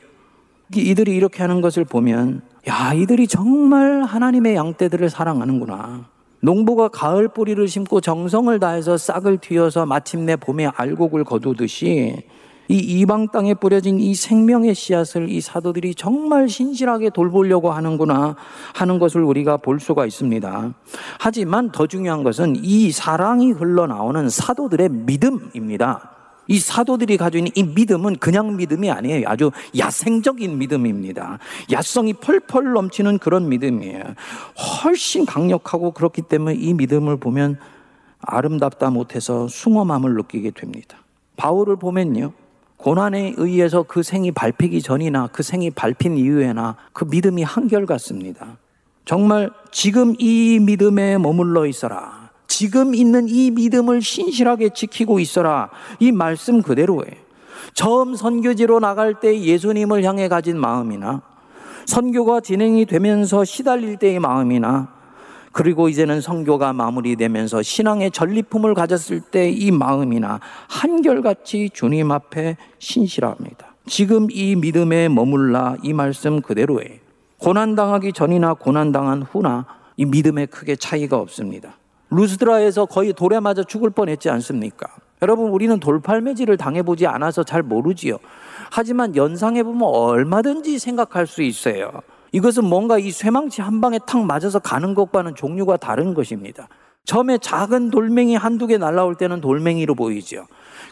이들이 0.75 1.15
이렇게 1.15 1.41
하는 1.41 1.62
것을 1.62 1.84
보면, 1.84 2.41
야, 2.68 2.94
이들이 2.94 3.27
정말 3.27 4.03
하나님의 4.03 4.56
양떼들을 4.56 5.10
사랑하는구나. 5.10 6.06
농부가 6.41 6.88
가을 6.88 7.27
뿌리를 7.27 7.68
심고 7.68 8.01
정성을 8.01 8.58
다해서 8.60 8.98
싹을 8.98 9.39
틔어서 9.39 9.86
마침내 9.86 10.36
봄에 10.36 10.68
알곡을 10.68 11.24
거두듯이 11.25 12.24
이 12.72 12.77
이방 12.77 13.29
땅에 13.29 13.56
뿌려진 13.56 14.00
이 14.00 14.13
생명의 14.13 14.75
씨앗을 14.75 15.27
이 15.29 15.41
사도들이 15.41 15.96
정말 15.96 16.48
신실하게 16.48 17.10
돌보려고 17.10 17.72
하는구나 17.72 18.36
하는 18.75 19.00
것을 19.00 19.24
우리가 19.24 19.58
볼 19.58 19.79
수가 19.79 20.06
있습니다. 20.06 20.74
하지만 21.20 21.72
더 21.72 21.88
중요한 21.88 22.24
것은 22.24 22.56
이 22.58 22.91
사랑이 22.91 23.51
흘러나오는 23.51 24.29
사도들의 24.29 24.89
믿음입니다. 24.89 26.18
이 26.50 26.60
사도들이 26.60 27.15
가지고 27.18 27.46
있는 27.46 27.51
이 27.56 27.63
믿음은 27.63 28.18
그냥 28.18 28.58
믿음이 28.58 28.89
아니에요. 28.89 29.29
아주 29.29 29.51
야생적인 29.77 30.58
믿음입니다. 30.58 31.38
야성이 31.72 32.13
펄펄 32.13 32.74
넘치는 32.74 33.20
그런 33.20 33.48
믿음이에요. 33.50 34.03
훨씬 34.84 35.27
강력하고 35.27 35.91
그렇기 35.91 36.24
때문에 36.24 36.56
이 36.56 36.74
믿음을 36.74 37.18
보면 37.18 37.60
아름답다 38.22 38.89
못해서 38.89 39.48
숭엄함을 39.48 40.15
느끼게 40.15 40.51
됩니다. 40.51 40.98
바울을 41.38 41.75
보면요. 41.75 42.34
고난에 42.77 43.36
의해서 43.38 43.84
그 43.84 44.01
생이 44.01 44.32
밟히기 44.32 44.82
전이나 44.82 45.27
그 45.27 45.44
생이 45.44 45.70
밟힌 45.70 46.18
이후에나 46.18 46.77
그 46.94 47.06
믿음이 47.06 47.44
한결같습니다. 47.44 48.58
정말 49.06 49.51
지금 49.72 50.15
이 50.18 50.60
믿음에 50.60 51.20
머물러 51.20 51.68
있어라. 51.68 52.18
지금 52.50 52.94
있는 52.94 53.29
이 53.29 53.51
믿음을 53.51 54.01
신실하게 54.01 54.70
지키고 54.70 55.20
있어라. 55.20 55.70
이 56.00 56.12
말씀 56.12 56.62
그대로예요. 56.62 57.15
처음 57.74 58.15
선교지로 58.15 58.79
나갈 58.82 59.20
때 59.22 59.39
예수님을 59.39 60.03
향해 60.03 60.27
가진 60.27 60.60
마음이나 60.60 61.22
선교가 61.86 62.41
진행이 62.41 62.86
되면서 62.86 63.46
시달릴 63.46 63.98
때의 63.98 64.20
마음이나 64.20 64.89
그리고 65.51 65.89
이제는 65.89 66.22
성교가 66.22 66.74
마무리되면서 66.74 67.62
신앙의 67.62 68.12
전리품을 68.12 68.74
가졌을 68.74 69.22
때 69.22 69.51
이 69.51 69.72
마음이나 69.72 70.39
한결같이 70.68 71.70
주님 71.74 72.12
앞에 72.12 72.58
신실합니다. 72.79 73.75
지금 73.88 74.27
이 74.32 74.56
믿음에 74.56 75.08
머물라 75.08 75.77
이 75.84 75.94
말씀 75.94 76.41
그대로예요. 76.41 77.00
고난당하기 77.38 78.13
전이나 78.13 78.56
고난당한 78.56 79.22
후나 79.22 79.65
이 79.98 80.06
믿음에 80.06 80.46
크게 80.46 80.75
차이가 80.75 81.18
없습니다. 81.18 81.78
루스드라에서 82.12 82.86
거의 82.86 83.13
돌에 83.13 83.39
맞아 83.39 83.63
죽을 83.63 83.89
뻔했지 83.89 84.30
않습니까? 84.30 84.88
여러분 85.22 85.50
우리는 85.50 85.80
돌팔매질을 85.80 86.58
당해보지 86.58 87.08
않아서 87.08 87.44
잘 87.44 87.62
모르지요. 87.62 88.18
하지만 88.72 89.15
연상해보면 89.15 89.82
얼마든지 89.84 90.80
생각할 90.80 91.28
수 91.28 91.41
있어요. 91.41 91.91
이것은 92.32 92.65
뭔가 92.65 92.98
이 92.98 93.12
쇠망치 93.12 93.62
한 93.62 93.82
방에 93.82 94.00
탁 94.06 94.24
맞아서 94.26 94.60
가는 94.60 94.93
것과는 94.93 95.36
종류가 95.36 95.78
다른 95.78 96.13
것입니다. 96.13 96.67
처음에 97.06 97.39
작은 97.39 97.89
돌멩이 97.89 98.36
한두 98.36 98.67
개 98.67 98.78
날라올 98.78 99.15
때는 99.15 99.41
돌멩이로 99.41 99.95
보이죠. 99.95 100.45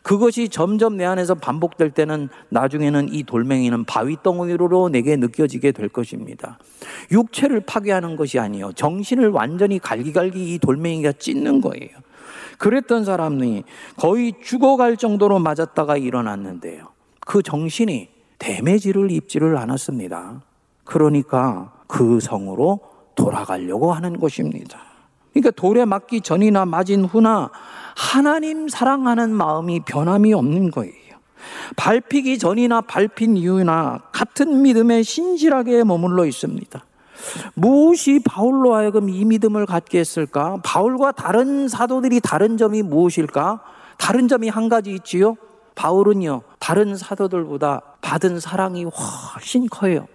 그것이 0.04 0.50
점점 0.50 0.98
내 0.98 1.06
안에서 1.06 1.36
반복될 1.36 1.92
때는 1.92 2.30
나중에는 2.50 3.14
이 3.14 3.24
돌멩이는 3.24 3.86
바위 3.86 4.18
덩어리로 4.22 4.90
내게 4.90 5.16
느껴지게 5.16 5.72
될 5.72 5.90
것입니다. 5.90 6.60
육체를 7.12 7.62
파괴하는 7.62 8.16
것이 8.16 8.40
아니요. 8.40 8.72
정신을 8.74 9.30
완전히 9.30 9.80
갈기갈기 9.80 10.54
이 10.54 10.60
돌멩이가 10.60 11.14
찢는 11.14 11.62
거예요. 11.62 11.90
그랬던 12.58 13.06
사람이 13.06 13.64
거의 13.98 14.34
죽어갈 14.44 14.98
정도로 14.98 15.40
맞았다가 15.40 15.98
일어났는데요. 15.98 16.88
그 17.20 17.44
정신이 17.44 18.10
데미지를 18.40 19.12
입지를 19.12 19.58
않았습니다. 19.58 20.42
그러니까 20.84 21.74
그 21.88 22.20
성으로 22.20 22.80
돌아가려고 23.16 23.94
하는 23.94 24.20
것입니다. 24.20 24.80
그러니까 25.34 25.52
돌에 25.52 25.86
맞기 25.86 26.22
전이나 26.22 26.66
맞은 26.66 27.06
후나 27.06 27.52
하나님 27.98 28.68
사랑하는 28.68 29.32
마음이 29.34 29.80
변함이 29.80 30.32
없는 30.32 30.70
거예요. 30.70 30.94
밟히기 31.76 32.38
전이나 32.38 32.82
밟힌 32.82 33.36
이유나 33.36 34.02
같은 34.12 34.62
믿음에 34.62 35.02
신실하게 35.02 35.84
머물러 35.84 36.28
있습니다. 36.28 36.86
무엇이 37.56 38.20
바울로 38.24 38.76
하여금 38.76 39.10
이 39.10 39.26
믿음을 39.26 39.66
갖게 39.66 39.98
했을까? 39.98 40.60
바울과 40.64 41.14
다른 41.14 41.68
사도들이 41.68 42.20
다른 42.22 42.58
점이 42.58 42.84
무엇일까? 42.84 43.64
다른 43.98 44.28
점이 44.28 44.48
한 44.50 44.70
가지 44.70 44.92
있지요. 44.92 45.36
바울은요, 45.74 46.44
다른 46.60 46.96
사도들보다 46.96 47.82
받은 48.02 48.40
사랑이 48.40 48.86
훨씬 48.86 49.68
커요. 49.70 50.08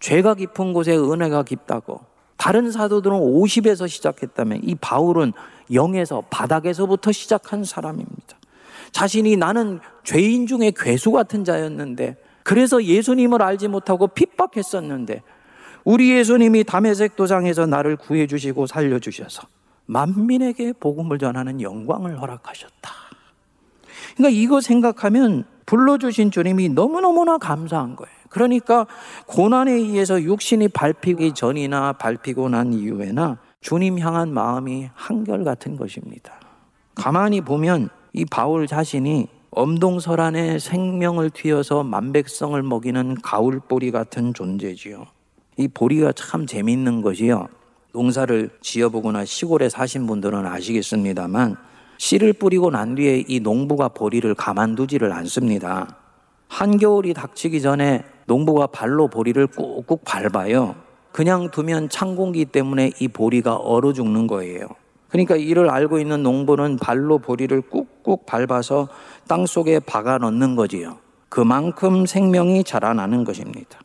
죄가 0.00 0.34
깊은 0.34 0.72
곳에 0.72 0.96
은혜가 0.96 1.44
깊다고. 1.44 2.00
다른 2.38 2.70
사도들은 2.70 3.16
50에서 3.18 3.86
시작했다면 3.88 4.60
이 4.62 4.74
바울은 4.76 5.34
0에서 5.70 6.24
바닥에서부터 6.30 7.12
시작한 7.12 7.64
사람입니다. 7.64 8.38
자신이 8.92 9.36
나는 9.36 9.80
죄인 10.04 10.46
중에 10.46 10.72
괴수 10.74 11.12
같은 11.12 11.44
자였는데 11.44 12.16
그래서 12.42 12.82
예수님을 12.82 13.42
알지 13.42 13.68
못하고 13.68 14.06
핍박했었는데 14.06 15.22
우리 15.84 16.12
예수님이 16.12 16.64
담에색 16.64 17.16
도장에서 17.16 17.66
나를 17.66 17.96
구해 17.96 18.26
주시고 18.26 18.66
살려 18.66 18.98
주셔서 18.98 19.42
만민에게 19.86 20.74
복음을 20.74 21.18
전하는 21.18 21.60
영광을 21.60 22.20
허락하셨다. 22.20 22.90
그러니까 24.16 24.40
이거 24.40 24.60
생각하면 24.60 25.44
불러 25.66 25.98
주신 25.98 26.30
주님이 26.30 26.70
너무너무나 26.70 27.36
감사한 27.36 27.96
거예요. 27.96 28.17
그러니까 28.28 28.86
고난에 29.26 29.72
의해서 29.72 30.20
육신이 30.22 30.68
밟히기 30.68 31.32
전이나 31.34 31.94
밟히고 31.94 32.48
난 32.48 32.72
이후에나 32.72 33.38
주님 33.60 33.98
향한 33.98 34.32
마음이 34.32 34.88
한결같은 34.94 35.76
것입니다. 35.76 36.40
가만히 36.94 37.40
보면 37.40 37.88
이 38.12 38.24
바울 38.24 38.66
자신이 38.66 39.28
엄동설 39.50 40.20
안에 40.20 40.58
생명을 40.58 41.30
튀어서 41.30 41.82
만백성을 41.82 42.60
먹이는 42.62 43.16
가울보리 43.22 43.90
같은 43.90 44.34
존재지요. 44.34 45.06
이 45.56 45.68
보리가 45.68 46.12
참 46.12 46.46
재밌는 46.46 47.02
것이요. 47.02 47.48
농사를 47.92 48.50
지어보거나 48.60 49.24
시골에 49.24 49.68
사신 49.68 50.06
분들은 50.06 50.46
아시겠습니다만 50.46 51.56
씨를 51.96 52.34
뿌리고 52.34 52.70
난 52.70 52.94
뒤에 52.94 53.24
이 53.26 53.40
농부가 53.40 53.88
보리를 53.88 54.32
가만두지를 54.34 55.12
않습니다. 55.12 55.96
한겨울이 56.48 57.14
닥치기 57.14 57.60
전에 57.60 58.04
농부가 58.26 58.66
발로 58.66 59.08
보리를 59.08 59.46
꾹꾹 59.46 60.00
밟아요. 60.04 60.74
그냥 61.12 61.50
두면 61.50 61.88
찬 61.88 62.16
공기 62.16 62.44
때문에 62.44 62.90
이 63.00 63.08
보리가 63.08 63.56
얼어 63.56 63.92
죽는 63.92 64.26
거예요. 64.26 64.66
그러니까 65.08 65.36
이를 65.36 65.70
알고 65.70 65.98
있는 65.98 66.22
농부는 66.22 66.76
발로 66.76 67.18
보리를 67.18 67.60
꾹꾹 67.62 68.24
밟아서 68.26 68.88
땅 69.26 69.46
속에 69.46 69.80
박아 69.80 70.18
넣는 70.18 70.56
거지요. 70.56 70.98
그만큼 71.28 72.06
생명이 72.06 72.64
자라나는 72.64 73.24
것입니다. 73.24 73.78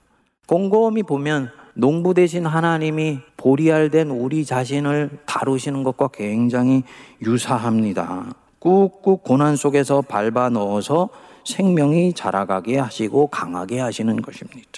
곰곰이 0.47 1.03
보면 1.03 1.49
농부 1.73 2.13
대신 2.13 2.45
하나님이 2.45 3.19
보리알된 3.37 4.11
우리 4.11 4.45
자신을 4.45 5.19
다루시는 5.25 5.83
것과 5.83 6.09
굉장히 6.09 6.83
유사합니다. 7.21 8.33
꾹꾹 8.59 9.17
고난 9.23 9.55
속에서 9.55 10.01
밟아 10.01 10.49
넣어서 10.49 11.09
생명이 11.45 12.13
자라가게 12.13 12.79
하시고 12.79 13.27
강하게 13.27 13.79
하시는 13.79 14.21
것입니다. 14.21 14.69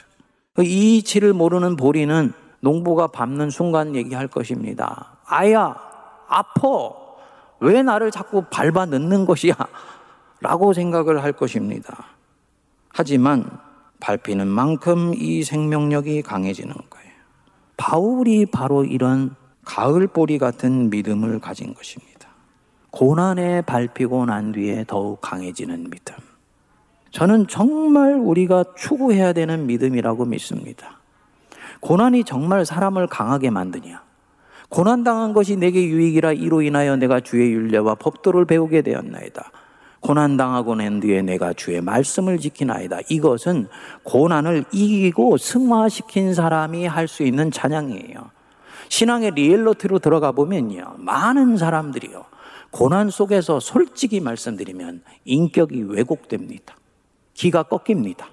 이 0.60 0.98
이치를 0.98 1.34
모르는 1.34 1.76
보리는 1.76 2.34
농부가 2.60 3.08
밟는 3.08 3.50
순간 3.50 3.96
얘기할 3.96 4.28
것입니다. 4.28 5.18
아야, 5.26 5.76
아퍼. 6.28 7.18
왜 7.60 7.84
나를 7.84 8.12
자꾸 8.12 8.46
밟아 8.50 8.86
넣는 8.86 9.26
것이야? 9.26 9.56
라고 10.42 10.74
생각을 10.74 11.24
할 11.24 11.34
것입니다. 11.34 12.06
하지만 12.90 13.50
밟히는 14.00 14.48
만큼 14.48 15.14
이 15.16 15.44
생명력이 15.44 16.22
강해지는 16.22 16.74
거예요. 16.74 17.12
바울이 17.78 18.46
바로 18.46 18.84
이런 18.86 19.36
가을 19.64 20.08
보리 20.08 20.38
같은 20.38 20.90
믿음을 20.90 21.40
가진 21.40 21.74
것입니다. 21.74 22.30
고난에 22.92 23.62
밟히고 23.62 24.26
난 24.26 24.52
뒤에 24.52 24.86
더욱 24.88 25.20
강해지는 25.22 25.90
믿음. 25.90 26.16
저는 27.16 27.48
정말 27.48 28.16
우리가 28.16 28.66
추구해야 28.76 29.32
되는 29.32 29.68
믿음이라고 29.68 30.26
믿습니다. 30.26 31.00
고난이 31.80 32.26
정말 32.26 32.66
사람을 32.66 33.08
강하게 33.08 33.52
만드냐? 33.52 34.04
고난당한 34.68 35.32
것이 35.32 35.56
내게 35.56 35.86
유익이라 35.86 36.34
이로 36.34 36.62
인하여 36.62 36.98
내가 36.98 37.22
주의 37.22 37.54
윤례와 37.54 37.96
법도를 37.96 38.44
배우게 38.44 38.82
되었나이다. 38.82 39.50
고난당하고 40.02 40.76
난 40.76 41.00
뒤에 41.00 41.22
내가 41.22 41.54
주의 41.54 41.80
말씀을 41.80 42.38
지키나이다. 42.38 43.00
이것은 43.08 43.70
고난을 44.04 44.66
이기고 44.74 45.38
승화시킨 45.38 46.34
사람이 46.34 46.86
할 46.86 47.08
수 47.08 47.24
있는 47.24 47.50
찬양이에요. 47.50 48.30
신앙의 48.90 49.32
리얼러티로 49.32 50.00
들어가 50.00 50.34
보면요. 50.34 50.96
많은 50.98 51.56
사람들이요. 51.56 52.26
고난 52.72 53.10
속에서 53.10 53.62
솔직히 53.62 54.20
말씀드리면 54.20 55.02
인격이 55.24 55.84
왜곡됩니다. 55.84 56.76
기가 57.36 57.62
꺾입니다. 57.64 58.28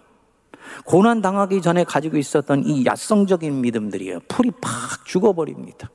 고난 0.86 1.20
당하기 1.20 1.60
전에 1.60 1.84
가지고 1.84 2.16
있었던 2.16 2.64
이 2.64 2.86
야성적인 2.86 3.60
믿음들이요. 3.60 4.20
풀이 4.28 4.50
팍 4.62 5.04
죽어버립니다. 5.04 5.90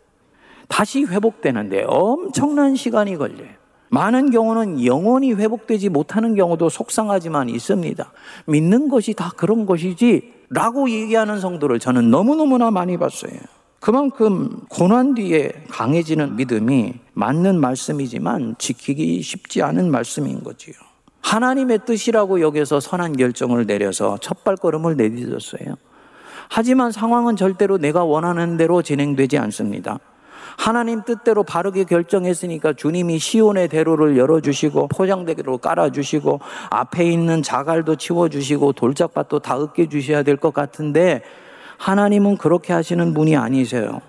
다시 0.68 1.04
회복되는데 1.04 1.86
엄청난 1.88 2.76
시간이 2.76 3.18
걸려요. 3.18 3.50
많은 3.90 4.32
경우는 4.32 4.86
영원히 4.86 5.34
회복되지 5.34 5.90
못하는 5.90 6.36
경우도 6.36 6.70
속상하지만 6.70 7.50
있습니다. 7.50 8.12
믿는 8.46 8.90
것이 8.90 9.14
다 9.14 9.32
그런 9.36 9.66
것이지 9.66 10.34
라고 10.50 10.90
얘기하는 10.90 11.40
성도를 11.40 11.80
저는 11.80 12.12
너무너무나 12.12 12.70
많이 12.70 12.98
봤어요. 12.98 13.40
그만큼 13.80 14.62
고난 14.70 15.14
뒤에 15.14 15.52
강해지는 15.70 16.36
믿음이 16.36 16.96
맞는 17.14 17.60
말씀이지만 17.60 18.56
지키기 18.58 19.22
쉽지 19.22 19.62
않은 19.62 19.90
말씀인 19.92 20.44
거지요. 20.44 20.74
하나님의 21.22 21.80
뜻이라고 21.86 22.42
여기서 22.42 22.80
선한 22.80 23.18
결정을 23.18 23.66
내려서 23.66 24.18
첫 24.22 24.44
발걸음을 24.44 24.96
내딛었어요. 24.96 25.76
하지만 26.50 26.92
상황은 26.92 27.36
절대로 27.36 27.78
내가 27.78 28.04
원하는 28.06 28.56
대로 28.58 28.82
진행되지 28.82 29.38
않습니다. 29.38 30.00
하나님 30.58 31.04
뜻대로 31.04 31.44
바르게 31.44 31.84
결정했으니까 31.84 32.74
주님이 32.74 33.20
시온의 33.20 33.68
대로를 33.68 34.18
열어주시고 34.18 34.88
포장대로 34.88 35.60
깔아주시고 35.60 36.40
앞에 36.72 37.06
있는 37.06 37.44
자갈도 37.44 37.98
치워주시고 37.98 38.74
돌짝밭도 38.74 39.40
다 39.40 39.60
으깨주셔야 39.60 40.24
될 40.24 40.38
것 40.38 40.54
같은데 40.54 41.22
하나님은 41.78 42.38
그렇게 42.38 42.74
하시는 42.74 43.14
분이 43.14 43.36
아니세요. 43.36 44.02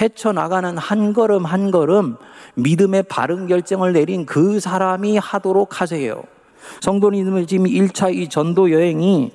헤쳐나가는 0.00 0.76
한 0.78 1.12
걸음 1.12 1.44
한 1.44 1.70
걸음 1.70 2.16
믿음의 2.54 3.04
바른 3.04 3.46
결정을 3.46 3.92
내린 3.92 4.24
그 4.26 4.60
사람이 4.60 5.18
하도록 5.18 5.80
하세요. 5.80 6.22
성도님들 6.80 7.46
지금 7.46 7.66
1차 7.66 8.14
이 8.14 8.28
전도 8.28 8.70
여행이 8.70 9.32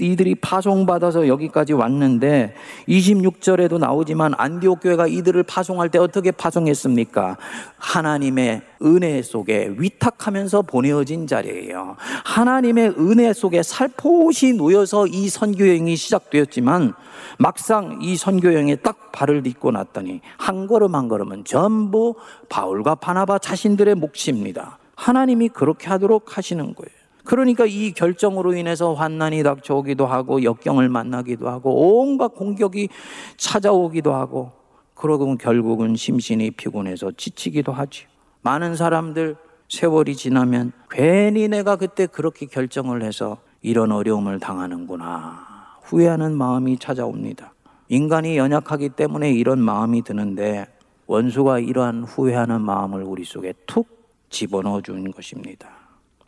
이들이 0.00 0.34
파송받아서 0.36 1.28
여기까지 1.28 1.72
왔는데 1.72 2.54
26절에도 2.88 3.78
나오지만 3.78 4.34
안디옥 4.36 4.80
교회가 4.80 5.06
이들을 5.06 5.42
파송할 5.44 5.88
때 5.88 5.98
어떻게 5.98 6.30
파송했습니까? 6.30 7.36
하나님의 7.78 8.62
은혜 8.82 9.22
속에 9.22 9.74
위탁하면서 9.76 10.62
보내어진 10.62 11.26
자리예요. 11.26 11.96
하나님의 12.24 12.94
은혜 12.98 13.32
속에 13.32 13.62
살포시 13.62 14.54
놓여서 14.54 15.06
이 15.08 15.28
선교 15.28 15.66
여행이 15.66 15.96
시작되었지만 15.96 16.94
막상 17.38 17.98
이 18.02 18.16
선교 18.16 18.52
여행에 18.52 18.76
딱 18.76 19.10
발을 19.12 19.42
딛고 19.42 19.72
났더니 19.72 20.20
한 20.36 20.66
걸음 20.66 20.94
한 20.94 21.08
걸음은 21.08 21.44
전부 21.44 22.14
바울과 22.48 22.96
바나바 22.96 23.38
자신들의 23.38 23.96
몫입니다. 23.96 24.78
하나님이 24.98 25.50
그렇게 25.50 25.88
하도록 25.88 26.36
하시는 26.36 26.74
거예요. 26.74 26.98
그러니까 27.24 27.66
이 27.66 27.92
결정으로 27.92 28.54
인해서 28.56 28.94
환난이 28.94 29.44
닥쳐오기도 29.44 30.06
하고 30.06 30.42
역경을 30.42 30.88
만나기도 30.88 31.48
하고 31.48 32.00
온갖 32.00 32.34
공격이 32.34 32.88
찾아오기도 33.36 34.12
하고 34.12 34.50
그러고 34.94 35.36
결국은 35.36 35.94
심신이 35.94 36.50
피곤해서 36.50 37.12
지치기도 37.16 37.70
하지. 37.70 38.06
많은 38.42 38.74
사람들 38.74 39.36
세월이 39.68 40.16
지나면 40.16 40.72
괜히 40.90 41.46
내가 41.46 41.76
그때 41.76 42.06
그렇게 42.06 42.46
결정을 42.46 43.02
해서 43.02 43.38
이런 43.62 43.92
어려움을 43.92 44.40
당하는구나. 44.40 45.78
후회하는 45.82 46.36
마음이 46.36 46.78
찾아옵니다. 46.78 47.52
인간이 47.88 48.36
연약하기 48.36 48.90
때문에 48.90 49.30
이런 49.30 49.60
마음이 49.60 50.02
드는데 50.02 50.66
원수가 51.06 51.60
이러한 51.60 52.02
후회하는 52.02 52.60
마음을 52.62 53.04
우리 53.04 53.24
속에 53.24 53.54
툭 53.66 53.97
집어넣어 54.30 54.80
준 54.82 55.10
것입니다. 55.10 55.68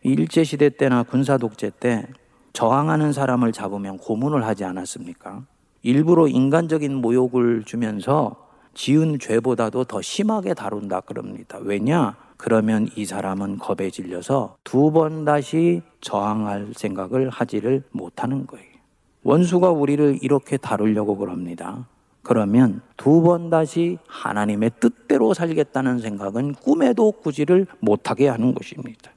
일제시대 0.02 0.70
때나 0.70 1.02
군사독재 1.02 1.72
때 1.80 2.06
저항하는 2.52 3.12
사람을 3.12 3.52
잡으면 3.52 3.98
고문을 3.98 4.44
하지 4.46 4.64
않았습니까? 4.64 5.42
일부러 5.82 6.26
인간적인 6.28 6.94
모욕을 6.94 7.64
주면서 7.64 8.48
지은 8.74 9.18
죄보다도 9.18 9.84
더 9.84 10.00
심하게 10.02 10.54
다룬다 10.54 11.00
그럽니다. 11.00 11.58
왜냐? 11.58 12.16
그러면 12.36 12.88
이 12.96 13.04
사람은 13.04 13.58
겁에 13.58 13.90
질려서 13.90 14.56
두 14.64 14.90
번 14.90 15.24
다시 15.24 15.82
저항할 16.00 16.72
생각을 16.74 17.28
하지를 17.28 17.82
못하는 17.90 18.46
거예요. 18.46 18.66
원수가 19.22 19.70
우리를 19.70 20.18
이렇게 20.22 20.56
다루려고 20.56 21.16
그럽니다. 21.16 21.86
그러면 22.30 22.80
두 22.96 23.22
번 23.22 23.50
다시 23.50 23.98
하나님의 24.06 24.70
뜻대로 24.78 25.34
살겠다는 25.34 25.98
생각은 25.98 26.54
꿈에도 26.54 27.10
꾸지를 27.10 27.66
못하게 27.80 28.28
하는 28.28 28.54
것입니다. 28.54 29.10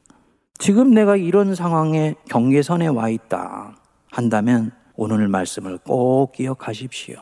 지금 0.58 0.96
내가 0.96 1.16
이런 1.16 1.54
상황에 1.54 2.16
경계선에 2.28 2.88
와 2.88 3.10
있다 3.10 3.76
한다면 4.10 4.72
오늘 4.96 5.28
말씀을 5.28 5.78
꼭 5.84 6.32
기억하십시오. 6.32 7.18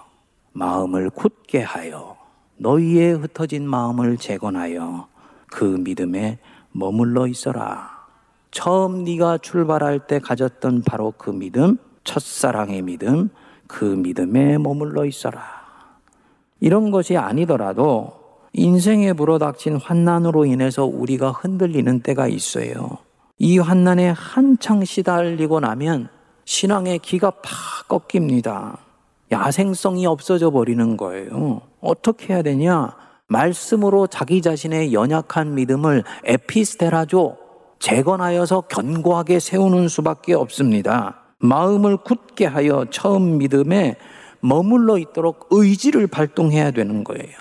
마음을 0.53 1.09
굳게 1.09 1.61
하여 1.61 2.15
너희의 2.55 3.15
흩어진 3.15 3.67
마음을 3.67 4.15
재건하여 4.15 5.09
그 5.47 5.65
믿음에 5.65 6.39
머물러 6.71 7.27
있어라. 7.27 7.89
처음 8.51 9.03
네가 9.03 9.39
출발할 9.39 10.07
때 10.07 10.19
가졌던 10.19 10.83
바로 10.83 11.13
그 11.17 11.31
믿음, 11.31 11.75
첫사랑의 12.05 12.81
믿음, 12.81 13.27
그 13.67 13.83
믿음에 13.83 14.57
머물러 14.57 15.03
있어라. 15.03 15.60
이런 16.61 16.91
것이 16.91 17.17
아니더라도 17.17 18.13
인생에 18.53 19.13
불어닥친 19.13 19.77
환난으로 19.77 20.45
인해서 20.45 20.85
우리가 20.85 21.31
흔들리는 21.31 22.01
때가 22.01 22.27
있어요. 22.27 22.97
이 23.39 23.57
환난에 23.57 24.09
한창 24.09 24.85
시달리고 24.85 25.59
나면 25.59 26.09
신앙의 26.45 26.99
기가 26.99 27.31
팍 27.31 27.87
꺾입니다. 27.87 28.77
야생성이 29.31 30.05
없어져 30.05 30.51
버리는 30.51 30.97
거예요. 30.97 31.61
어떻게 31.79 32.33
해야 32.33 32.41
되냐? 32.43 32.95
말씀으로 33.27 34.07
자기 34.07 34.41
자신의 34.41 34.93
연약한 34.93 35.55
믿음을 35.55 36.03
에피스테라죠. 36.25 37.37
재건하여서 37.79 38.61
견고하게 38.61 39.39
세우는 39.39 39.87
수밖에 39.87 40.33
없습니다. 40.33 41.15
마음을 41.39 41.97
굳게 41.97 42.45
하여 42.45 42.85
처음 42.91 43.39
믿음에 43.39 43.95
머물러 44.41 44.97
있도록 44.97 45.47
의지를 45.51 46.07
발동해야 46.07 46.71
되는 46.71 47.03
거예요. 47.03 47.35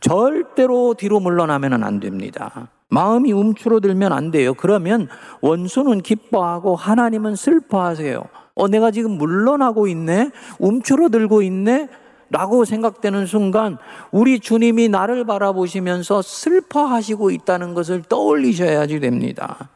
절대로 0.00 0.94
뒤로 0.94 1.20
물러나면 1.20 1.82
안 1.82 2.00
됩니다. 2.00 2.68
마음이 2.88 3.32
움츠러들면 3.32 4.12
안 4.12 4.30
돼요. 4.30 4.54
그러면 4.54 5.08
원수는 5.40 6.02
기뻐하고 6.02 6.76
하나님은 6.76 7.34
슬퍼하세요. 7.34 8.22
어, 8.54 8.68
내가 8.68 8.90
지금 8.90 9.12
물러나고 9.12 9.88
있네? 9.88 10.30
움츠러들고 10.58 11.42
있네? 11.42 11.88
라고 12.30 12.64
생각되는 12.64 13.26
순간 13.26 13.78
우리 14.10 14.40
주님이 14.40 14.88
나를 14.88 15.24
바라보시면서 15.24 16.22
슬퍼하시고 16.22 17.30
있다는 17.30 17.74
것을 17.74 18.02
떠올리셔야지 18.02 19.00
됩니다. 19.00 19.70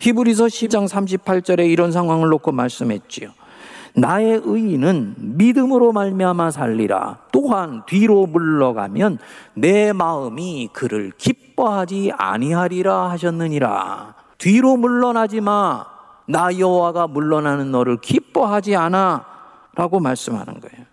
히브리서 0.00 0.46
10장 0.46 0.88
38절에 0.88 1.68
이런 1.70 1.92
상황을 1.92 2.28
놓고 2.28 2.52
말씀했지요. 2.52 3.30
나의 3.94 4.40
의인은 4.44 5.14
믿음으로 5.18 5.92
말미암아 5.92 6.50
살리라. 6.50 7.18
또한 7.32 7.82
뒤로 7.86 8.26
물러가면 8.26 9.18
내 9.54 9.92
마음이 9.92 10.70
그를 10.72 11.12
기뻐하지 11.16 12.12
아니하리라 12.16 13.10
하셨느니라. 13.10 14.14
뒤로 14.38 14.76
물러나지 14.76 15.40
마. 15.40 15.84
나 16.26 16.56
여호와가 16.56 17.06
물러나는 17.08 17.70
너를 17.70 18.00
기뻐하지 18.00 18.76
않아. 18.76 19.26
라고 19.74 20.00
말씀하는 20.00 20.60
거예요. 20.60 20.86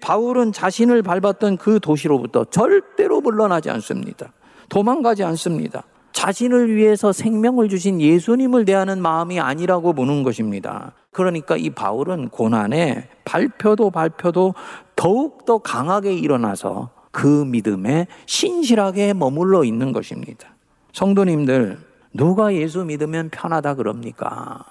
바울은 0.00 0.52
자신을 0.52 1.02
밟았던 1.02 1.56
그 1.56 1.80
도시로부터 1.80 2.44
절대로 2.44 3.20
물러나지 3.20 3.70
않습니다. 3.70 4.32
도망가지 4.68 5.24
않습니다. 5.24 5.82
자신을 6.12 6.74
위해서 6.74 7.12
생명을 7.12 7.68
주신 7.68 8.00
예수님을 8.00 8.64
대하는 8.64 9.00
마음이 9.00 9.38
아니라고 9.38 9.92
보는 9.92 10.22
것입니다. 10.22 10.92
그러니까 11.18 11.56
이 11.56 11.70
바울은 11.70 12.28
고난에 12.28 13.08
발표도 13.24 13.90
발표도 13.90 14.54
더욱더 14.94 15.58
강하게 15.58 16.14
일어나서 16.14 16.90
그 17.10 17.26
믿음에 17.44 18.06
신실하게 18.26 19.14
머물러 19.14 19.64
있는 19.64 19.90
것입니다. 19.92 20.50
성도님들, 20.92 21.80
누가 22.14 22.54
예수 22.54 22.84
믿으면 22.84 23.30
편하다 23.30 23.74
그럽니까? 23.74 24.64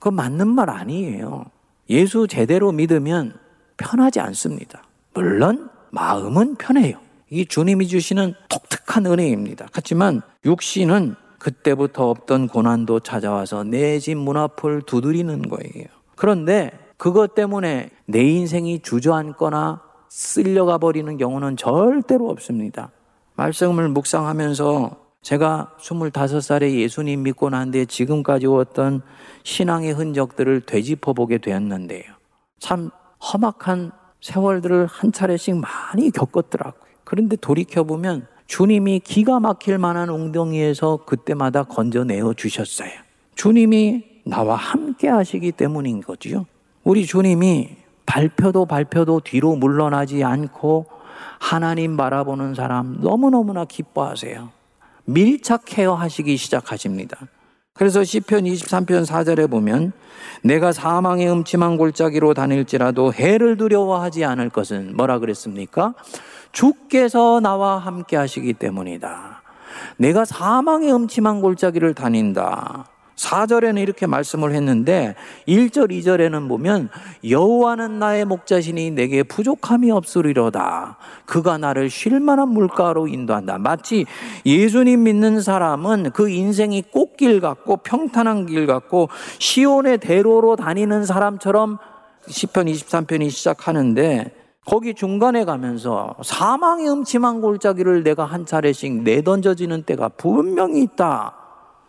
그거 0.00 0.10
맞는 0.10 0.48
말 0.48 0.70
아니에요. 0.70 1.44
예수 1.88 2.26
제대로 2.26 2.72
믿으면 2.72 3.38
편하지 3.76 4.18
않습니다. 4.18 4.82
물론 5.14 5.70
마음은 5.90 6.56
편해요. 6.56 6.96
이 7.30 7.46
주님이 7.46 7.86
주시는 7.86 8.34
독특한 8.48 9.06
은혜입니다. 9.06 9.68
하지만 9.72 10.20
육신은 10.44 11.14
그때부터 11.42 12.08
없던 12.08 12.46
고난도 12.48 13.00
찾아와서 13.00 13.64
내 13.64 13.98
집 13.98 14.16
문 14.16 14.36
앞을 14.36 14.82
두드리는 14.82 15.42
거예요. 15.48 15.86
그런데 16.14 16.70
그것 16.96 17.34
때문에 17.34 17.90
내 18.06 18.22
인생이 18.22 18.80
주저앉거나 18.80 19.82
쓸려가 20.08 20.78
버리는 20.78 21.16
경우는 21.16 21.56
절대로 21.56 22.28
없습니다. 22.28 22.90
말씀을 23.34 23.88
묵상하면서 23.88 25.02
제가 25.22 25.72
25살에 25.80 26.74
예수님 26.74 27.24
믿고 27.24 27.50
난 27.50 27.70
뒤에 27.70 27.86
지금까지 27.86 28.46
왔던 28.46 29.02
신앙의 29.42 29.92
흔적들을 29.94 30.60
되짚어 30.60 31.12
보게 31.12 31.38
되었는데요. 31.38 32.04
참 32.60 32.90
험악한 33.32 33.90
세월들을 34.20 34.86
한 34.86 35.10
차례씩 35.10 35.56
많이 35.56 36.10
겪었더라고요. 36.10 36.92
그런데 37.04 37.36
돌이켜보면 37.36 38.26
주님이 38.46 39.00
기가 39.00 39.40
막힐 39.40 39.78
만한 39.78 40.08
웅덩이에서 40.08 41.04
그때마다 41.06 41.62
건져내어 41.62 42.34
주셨어요. 42.34 42.90
주님이 43.34 44.04
나와 44.24 44.56
함께 44.56 45.08
하시기 45.08 45.52
때문인 45.52 46.00
거죠. 46.00 46.46
우리 46.84 47.06
주님이 47.06 47.76
발표도 48.06 48.66
발표도 48.66 49.20
뒤로 49.20 49.56
물러나지 49.56 50.22
않고 50.22 50.86
하나님 51.38 51.96
바라보는 51.96 52.54
사람 52.54 52.98
너무너무나 53.00 53.64
기뻐하세요. 53.64 54.50
밀착해요 55.04 55.94
하시기 55.94 56.36
시작하십니다. 56.36 57.18
그래서 57.74 58.04
시편 58.04 58.44
23편 58.44 59.06
4절에 59.06 59.50
보면 59.50 59.92
내가 60.42 60.72
사망의 60.72 61.30
음침한 61.30 61.76
골짜기로 61.76 62.34
다닐지라도 62.34 63.12
해를 63.12 63.56
두려워하지 63.56 64.24
않을 64.24 64.50
것은 64.50 64.96
뭐라 64.96 65.18
그랬습니까? 65.18 65.94
주께서 66.52 67.40
나와 67.40 67.78
함께 67.78 68.16
하시기 68.16 68.52
때문이다. 68.54 69.42
내가 69.96 70.24
사망의 70.24 70.92
음침한 70.92 71.40
골짜기를 71.40 71.94
다닌다. 71.94 72.91
4절에는 73.22 73.80
이렇게 73.80 74.06
말씀을 74.06 74.52
했는데 74.52 75.14
1절, 75.46 75.90
2절에는 75.90 76.48
보면 76.48 76.88
여호와는 77.28 77.98
나의 77.98 78.24
목자시니 78.24 78.90
내게 78.90 79.22
부족함이 79.22 79.90
없으리로다. 79.90 80.96
그가 81.24 81.58
나를 81.58 81.88
쉴 81.88 82.20
만한 82.20 82.48
물가로 82.48 83.06
인도한다. 83.08 83.58
마치 83.58 84.04
예수님 84.44 85.04
믿는 85.04 85.40
사람은 85.40 86.10
그 86.12 86.28
인생이 86.28 86.82
꽃길 86.90 87.40
같고 87.40 87.78
평탄한 87.78 88.46
길 88.46 88.66
같고 88.66 89.08
시온의 89.38 89.98
대로로 89.98 90.56
다니는 90.56 91.04
사람처럼 91.04 91.78
시편 92.26 92.66
23편이 92.66 93.30
시작하는데 93.30 94.32
거기 94.64 94.94
중간에 94.94 95.44
가면서 95.44 96.14
사망의 96.22 96.88
음침한 96.88 97.40
골짜기를 97.40 98.04
내가 98.04 98.24
한 98.24 98.46
차례씩 98.46 99.02
내던져지는 99.02 99.82
때가 99.82 100.08
분명히 100.10 100.82
있다. 100.82 101.34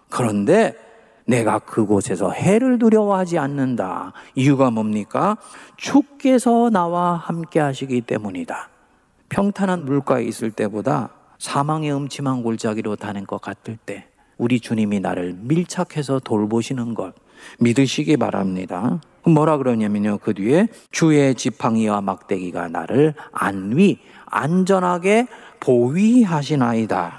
그런데 0.10 0.76
내가 1.26 1.60
그곳에서 1.60 2.32
해를 2.32 2.80
두려워하지 2.80 3.38
않는다. 3.38 4.14
이유가 4.36 4.72
뭡니까? 4.72 5.38
주께서 5.78 6.70
나와 6.70 7.16
함께 7.16 7.60
하시기 7.60 8.02
때문이다. 8.02 8.70
평탄한 9.30 9.86
물가에 9.86 10.24
있을 10.26 10.52
때보다 10.52 11.10
사망의 11.40 11.94
음침한 11.94 12.44
골짜기로 12.44 12.96
다는 12.96 13.26
것 13.26 13.42
같을 13.42 13.78
때 13.78 14.08
우리 14.38 14.60
주님이 14.60 15.00
나를 15.00 15.36
밀착해서 15.40 16.20
돌보시는 16.20 16.94
것 16.94 17.14
믿으시기 17.60 18.18
바랍니다. 18.18 19.02
뭐라 19.26 19.58
그러냐면요. 19.58 20.20
그 20.20 20.34
뒤에 20.34 20.68
주의 20.92 21.34
지팡이와 21.34 22.02
막대기가 22.02 22.68
나를 22.68 23.14
안위, 23.32 24.00
안전하게 24.26 25.28
보위하시나이다. 25.60 27.14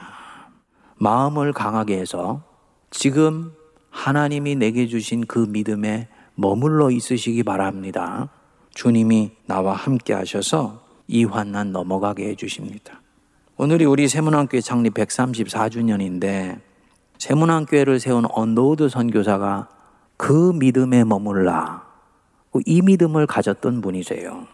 마음을 0.96 1.52
강하게 1.52 1.98
해서 1.98 2.42
지금 2.90 3.52
하나님이 3.94 4.57
내게 4.57 4.88
주신 4.88 5.24
그 5.24 5.46
믿음에 5.48 6.09
머물러 6.35 6.90
있으시기 6.90 7.44
바랍니다. 7.44 8.28
주님이 8.74 9.30
나와 9.46 9.72
함께 9.72 10.12
하셔서 10.12 10.83
이 11.07 11.24
환난 11.24 11.70
넘어가게 11.70 12.28
해 12.28 12.35
주십니다. 12.35 13.00
오늘이 13.57 13.85
우리 13.85 14.09
새문안교회 14.08 14.60
창립 14.61 14.94
134주년인데 14.94 16.59
새문안교회를 17.18 18.00
세운 18.00 18.26
언더우드 18.28 18.88
선교사가 18.88 19.68
그 20.16 20.52
믿음에 20.52 21.04
머물라 21.04 21.85
이 22.66 22.83
믿음을 22.83 23.28
가졌던 23.28 23.80
분이세요. 23.80 24.48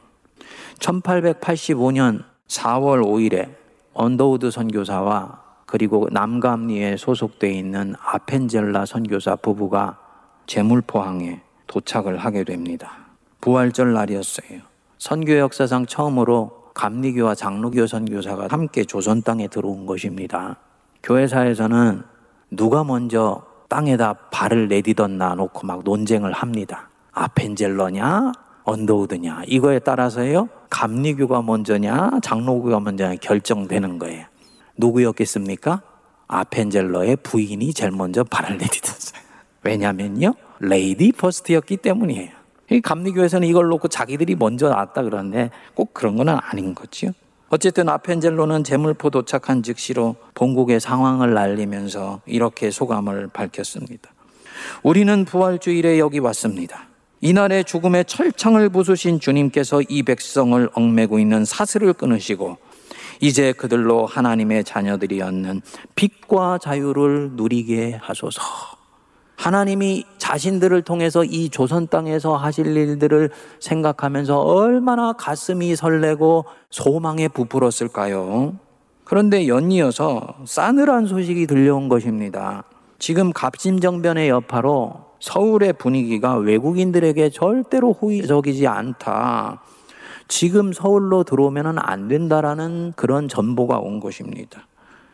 1885년 0.78 2.24
4월 2.46 3.02
5일에 3.02 3.54
언더우드 3.94 4.50
선교사와 4.50 5.49
그리고 5.70 6.08
남감리회에 6.10 6.96
소속되어 6.96 7.48
있는 7.48 7.94
아펜젤러 8.04 8.86
선교사 8.86 9.36
부부가 9.36 9.98
제물포항에 10.46 11.42
도착을 11.68 12.16
하게 12.16 12.42
됩니다. 12.42 12.90
부활절 13.40 13.92
날이었어요. 13.92 14.62
선교 14.98 15.38
역사상 15.38 15.86
처음으로 15.86 16.72
감리교와 16.74 17.36
장로교 17.36 17.86
선교사가 17.86 18.48
함께 18.50 18.82
조선 18.82 19.22
땅에 19.22 19.46
들어온 19.46 19.86
것입니다. 19.86 20.56
교회사에서는 21.04 22.02
누가 22.50 22.82
먼저 22.82 23.44
땅에다 23.68 24.14
발을 24.32 24.66
내디뎠나 24.66 25.36
놓고 25.36 25.68
막 25.68 25.84
논쟁을 25.84 26.32
합니다. 26.32 26.88
아펜젤러냐? 27.12 28.32
언더우드냐? 28.64 29.44
이거에 29.46 29.78
따라서요, 29.78 30.48
감리교가 30.68 31.42
먼저냐? 31.42 32.18
장로교가 32.22 32.80
먼저냐? 32.80 33.14
결정되는 33.20 34.00
거예요. 34.00 34.29
누구였겠습니까? 34.80 35.82
아펜젤러의 36.26 37.16
부인이 37.22 37.72
제일 37.74 37.92
먼저 37.92 38.24
발을 38.24 38.58
내딛었어요. 38.58 39.20
왜냐면요. 39.62 40.34
lady 40.60 41.12
first였기 41.12 41.78
때문이에요. 41.78 42.30
감리교에서는 42.82 43.46
이걸 43.48 43.68
놓고 43.68 43.88
자기들이 43.88 44.36
먼저 44.36 44.68
나왔다 44.68 45.02
그러는데 45.02 45.50
꼭 45.74 45.92
그런 45.92 46.16
건 46.16 46.28
아닌 46.28 46.74
거지요. 46.74 47.12
어쨌든 47.48 47.88
아펜젤러는 47.88 48.62
제물포 48.62 49.10
도착한 49.10 49.64
즉시로 49.64 50.14
본국의 50.34 50.78
상황을 50.78 51.36
알리면서 51.36 52.20
이렇게 52.26 52.70
소감을 52.70 53.28
밝혔습니다. 53.32 54.10
우리는 54.84 55.24
부활주일에 55.24 55.98
여기 55.98 56.20
왔습니다. 56.20 56.86
이날의 57.20 57.64
죽음의 57.64 58.04
철창을 58.04 58.68
부수신 58.68 59.18
주님께서 59.18 59.82
이 59.88 60.04
백성을 60.04 60.70
얽매고 60.72 61.18
있는 61.18 61.44
사슬을 61.44 61.92
끊으시고 61.92 62.56
이제 63.20 63.52
그들로 63.52 64.06
하나님의 64.06 64.64
자녀들이었는 64.64 65.60
빛과 65.94 66.58
자유를 66.58 67.32
누리게 67.34 67.98
하소서. 68.00 68.40
하나님이 69.36 70.04
자신들을 70.18 70.82
통해서 70.82 71.24
이 71.24 71.48
조선 71.48 71.86
땅에서 71.86 72.36
하실 72.36 72.76
일들을 72.76 73.30
생각하면서 73.58 74.38
얼마나 74.38 75.12
가슴이 75.12 75.76
설레고 75.76 76.44
소망에 76.70 77.28
부풀었을까요? 77.28 78.54
그런데 79.04 79.48
연이어서 79.48 80.36
싸늘한 80.44 81.06
소식이 81.06 81.46
들려온 81.46 81.88
것입니다. 81.88 82.64
지금 82.98 83.32
갑심정변의 83.32 84.28
여파로 84.28 85.06
서울의 85.20 85.74
분위기가 85.74 86.36
외국인들에게 86.36 87.30
절대로 87.30 87.92
호의적이지 87.92 88.66
않다. 88.66 89.62
지금 90.30 90.72
서울로 90.72 91.24
들어오면 91.24 91.78
안 91.80 92.06
된다라는 92.06 92.92
그런 92.94 93.26
전보가 93.26 93.80
온 93.80 93.98
것입니다. 93.98 94.64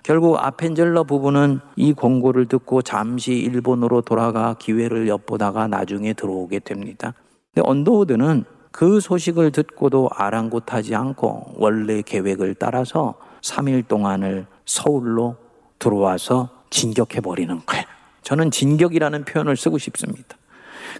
결국 0.03 0.37
아펜젤러 0.39 1.05
부부는 1.05 1.61
이 1.75 1.95
공고를 1.95 2.47
듣고 2.47 2.83
잠시 2.83 3.33
일본으로 3.33 4.03
돌아가 4.03 4.55
기회를 4.55 5.09
엿보다가 5.09 5.69
나중에 5.69 6.13
들어오게 6.13 6.61
됩니다. 6.61 7.15
근데 7.53 7.67
언더우드는 7.67 8.45
그 8.71 9.01
소식을 9.01 9.53
듣고도 9.53 10.11
아랑곳하지 10.13 10.95
않고 10.95 11.55
원래 11.57 12.03
계획을 12.03 12.55
따라서 12.55 13.15
3일 13.41 13.89
동안을 13.89 14.47
서울로 14.67 15.37
들어와서 15.79 16.51
진격해버리는 16.69 17.63
거예요. 17.65 17.85
저는 18.21 18.51
진격이라는 18.51 19.25
표현을 19.25 19.57
쓰고 19.57 19.79
싶습니다. 19.79 20.37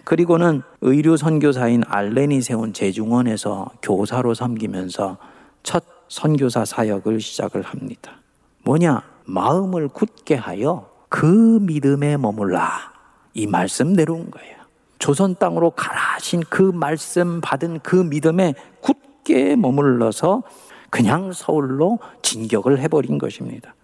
그리고는 0.03 0.61
의류 0.81 1.17
선교사인 1.17 1.83
알렌이 1.87 2.41
세운 2.41 2.73
재중원에서 2.73 3.71
교사로 3.81 4.33
섬기면서 4.33 5.17
첫 5.63 5.83
선교사 6.07 6.65
사역을 6.65 7.19
시작을 7.19 7.61
합니다. 7.61 8.21
뭐냐? 8.63 9.03
마음을 9.25 9.87
굳게 9.89 10.35
하여 10.35 10.89
그 11.09 11.59
믿음에 11.61 12.17
머물라. 12.17 12.93
이 13.33 13.45
말씀 13.47 13.93
내려온 13.93 14.31
거예요. 14.31 14.55
조선 14.99 15.35
땅으로 15.35 15.71
가라 15.71 15.99
하신 16.15 16.43
그 16.49 16.61
말씀 16.61 17.39
받은 17.41 17.79
그 17.83 17.95
믿음에 17.95 18.55
굳게 18.81 19.55
머물러서 19.55 20.43
그냥 20.89 21.31
서울로 21.33 21.99
진격을 22.21 22.79
해버린 22.79 23.17
것입니다. 23.17 23.75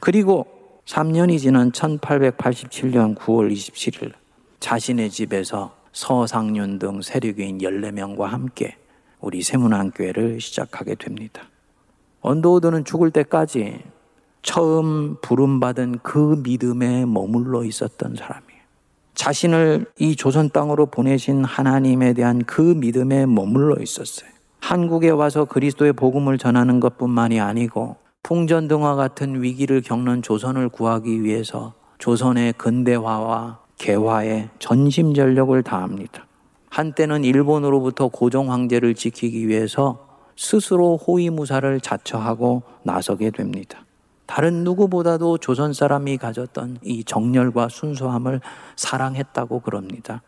그리고 0.00 0.46
3년이 0.86 1.38
지난 1.38 1.70
1887년 1.70 3.14
9월 3.16 3.52
27일 3.52 4.12
자신의 4.60 5.10
집에서 5.10 5.76
서상윤 5.92 6.78
등 6.78 7.00
세력인 7.02 7.58
14명과 7.58 8.24
함께 8.24 8.76
우리 9.20 9.42
세문안교회를 9.42 10.40
시작하게 10.40 10.94
됩니다. 10.96 11.42
언더우드는 12.20 12.84
죽을 12.84 13.10
때까지 13.10 13.82
처음 14.42 15.16
부름받은 15.20 16.00
그 16.02 16.40
믿음에 16.42 17.04
머물러 17.04 17.64
있었던 17.64 18.16
사람이에요. 18.16 18.58
자신을 19.14 19.86
이 19.98 20.14
조선 20.14 20.50
땅으로 20.50 20.86
보내신 20.86 21.44
하나님에 21.44 22.12
대한 22.12 22.44
그 22.44 22.60
믿음에 22.62 23.26
머물러 23.26 23.76
있었어요. 23.80 24.30
한국에 24.60 25.10
와서 25.10 25.44
그리스도의 25.44 25.92
복음을 25.92 26.38
전하는 26.38 26.78
것뿐만이 26.80 27.40
아니고 27.40 27.96
풍전 28.22 28.68
등화 28.68 28.94
같은 28.94 29.42
위기를 29.42 29.80
겪는 29.80 30.22
조선을 30.22 30.68
구하기 30.68 31.24
위해서 31.24 31.74
조선의 31.98 32.54
근대화와 32.54 33.67
개화에 33.78 34.50
전심전력을 34.58 35.62
다합니다. 35.62 36.26
한때는 36.70 37.24
일본으로부터 37.24 38.08
고종 38.08 38.52
황제를 38.52 38.94
지키기 38.94 39.48
위해서 39.48 40.06
스스로 40.36 40.96
호위무사를 40.96 41.80
자처하고 41.80 42.62
나서게 42.82 43.30
됩니다. 43.30 43.84
다른 44.26 44.62
누구보다도 44.62 45.38
조선 45.38 45.72
사람이 45.72 46.18
가졌던 46.18 46.78
이 46.82 47.02
정열과 47.02 47.68
순수함을 47.70 48.40
사랑했다고 48.76 49.60
그럽니다. 49.60 50.22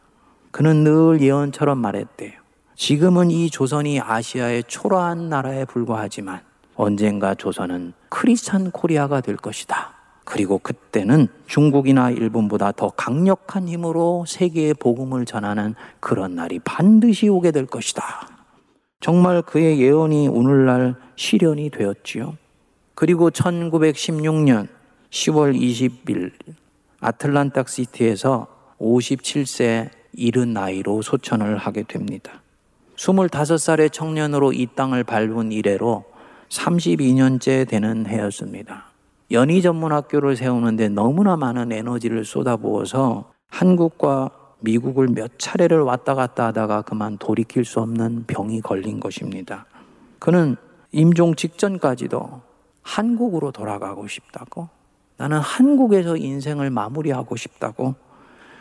그는 0.50 0.82
늘 0.82 1.20
예언처럼 1.20 1.78
말했대요. 1.78 2.32
지금은 2.74 3.30
이 3.30 3.50
조선이 3.50 4.00
아시아의 4.00 4.64
초라한 4.66 5.28
나라에 5.28 5.66
불과하지만 5.66 6.40
언젠가 6.74 7.34
조선은 7.34 7.92
크리스찬 8.08 8.70
코리아가 8.70 9.20
될 9.20 9.36
것이다. 9.36 9.99
그리고 10.30 10.58
그때는 10.58 11.26
중국이나 11.48 12.12
일본보다 12.12 12.70
더 12.70 12.90
강력한 12.90 13.66
힘으로 13.66 14.24
세계의 14.28 14.74
복음을 14.74 15.26
전하는 15.26 15.74
그런 15.98 16.36
날이 16.36 16.60
반드시 16.60 17.28
오게 17.28 17.50
될 17.50 17.66
것이다. 17.66 18.28
정말 19.00 19.42
그의 19.42 19.80
예언이 19.80 20.28
오늘날 20.28 20.94
실현이 21.16 21.70
되었지요. 21.70 22.36
그리고 22.94 23.30
1916년 23.32 24.68
10월 25.10 25.58
20일 25.58 26.30
아틀란타 27.00 27.64
시티에서 27.66 28.46
57세 28.78 29.90
이른 30.12 30.52
나이로 30.52 31.02
소천을 31.02 31.56
하게 31.58 31.82
됩니다. 31.82 32.40
25살의 32.94 33.92
청년으로 33.92 34.52
이 34.52 34.68
땅을 34.76 35.02
밟은 35.02 35.50
이래로 35.50 36.04
32년째 36.50 37.68
되는 37.68 38.06
해였습니다. 38.06 38.89
연희 39.32 39.62
전문 39.62 39.92
학교를 39.92 40.34
세우는데 40.34 40.88
너무나 40.88 41.36
많은 41.36 41.70
에너지를 41.70 42.24
쏟아부어서 42.24 43.30
한국과 43.48 44.30
미국을 44.58 45.08
몇 45.08 45.38
차례를 45.38 45.80
왔다 45.82 46.14
갔다 46.14 46.46
하다가 46.46 46.82
그만 46.82 47.16
돌이킬 47.16 47.64
수 47.64 47.80
없는 47.80 48.24
병이 48.26 48.60
걸린 48.60 48.98
것입니다. 48.98 49.66
그는 50.18 50.56
임종 50.92 51.36
직전까지도 51.36 52.42
한국으로 52.82 53.52
돌아가고 53.52 54.08
싶다고 54.08 54.68
나는 55.16 55.38
한국에서 55.38 56.16
인생을 56.16 56.70
마무리하고 56.70 57.36
싶다고 57.36 57.94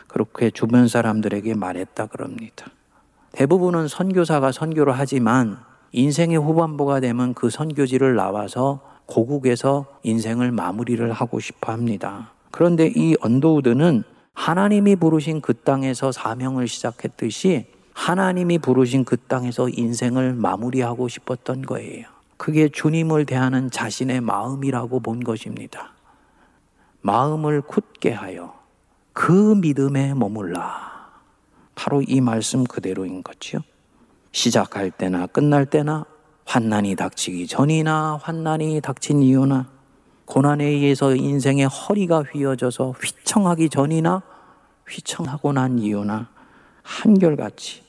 그렇게 0.07 0.51
주변 0.51 0.87
사람들에게 0.87 1.55
말했다 1.55 2.05
그럽니다. 2.07 2.67
대부분은 3.31 3.87
선교사가 3.87 4.51
선교를 4.51 4.93
하지만 4.93 5.57
인생의 5.93 6.37
후반부가 6.37 6.99
되면 6.99 7.33
그 7.33 7.49
선교지를 7.49 8.15
나와서 8.15 8.81
고국에서 9.09 9.85
인생을 10.03 10.51
마무리를 10.51 11.11
하고 11.11 11.39
싶어 11.39 11.73
합니다. 11.73 12.31
그런데 12.51 12.91
이 12.95 13.15
언더우드는 13.19 14.03
하나님이 14.33 14.95
부르신 14.95 15.41
그 15.41 15.53
땅에서 15.53 16.11
사명을 16.11 16.67
시작했듯이 16.67 17.65
하나님이 17.93 18.59
부르신 18.59 19.03
그 19.03 19.17
땅에서 19.17 19.67
인생을 19.67 20.33
마무리하고 20.33 21.09
싶었던 21.09 21.63
거예요. 21.63 22.05
그게 22.37 22.69
주님을 22.69 23.25
대하는 23.25 23.69
자신의 23.69 24.21
마음이라고 24.21 25.01
본 25.01 25.23
것입니다. 25.23 25.91
마음을 27.01 27.61
굳게 27.61 28.11
하여 28.11 28.53
그 29.11 29.55
믿음에 29.55 30.13
머물라. 30.13 30.87
바로 31.75 32.01
이 32.01 32.21
말씀 32.21 32.63
그대로인 32.63 33.23
거지요. 33.23 33.61
시작할 34.31 34.91
때나 34.91 35.25
끝날 35.27 35.65
때나 35.65 36.05
환난이 36.49 36.95
닥치기 36.95 37.45
전이나 37.45 38.19
환난이 38.23 38.81
닥친 38.81 39.21
이유나 39.21 39.69
고난에 40.25 40.65
의해서 40.65 41.13
인생의 41.15 41.67
허리가 41.67 42.23
휘어져서 42.23 42.89
휘청하기 42.89 43.69
전이나 43.69 44.23
휘청하고 44.87 45.53
난 45.53 45.77
이유나 45.77 46.27
한결같이 46.81 47.83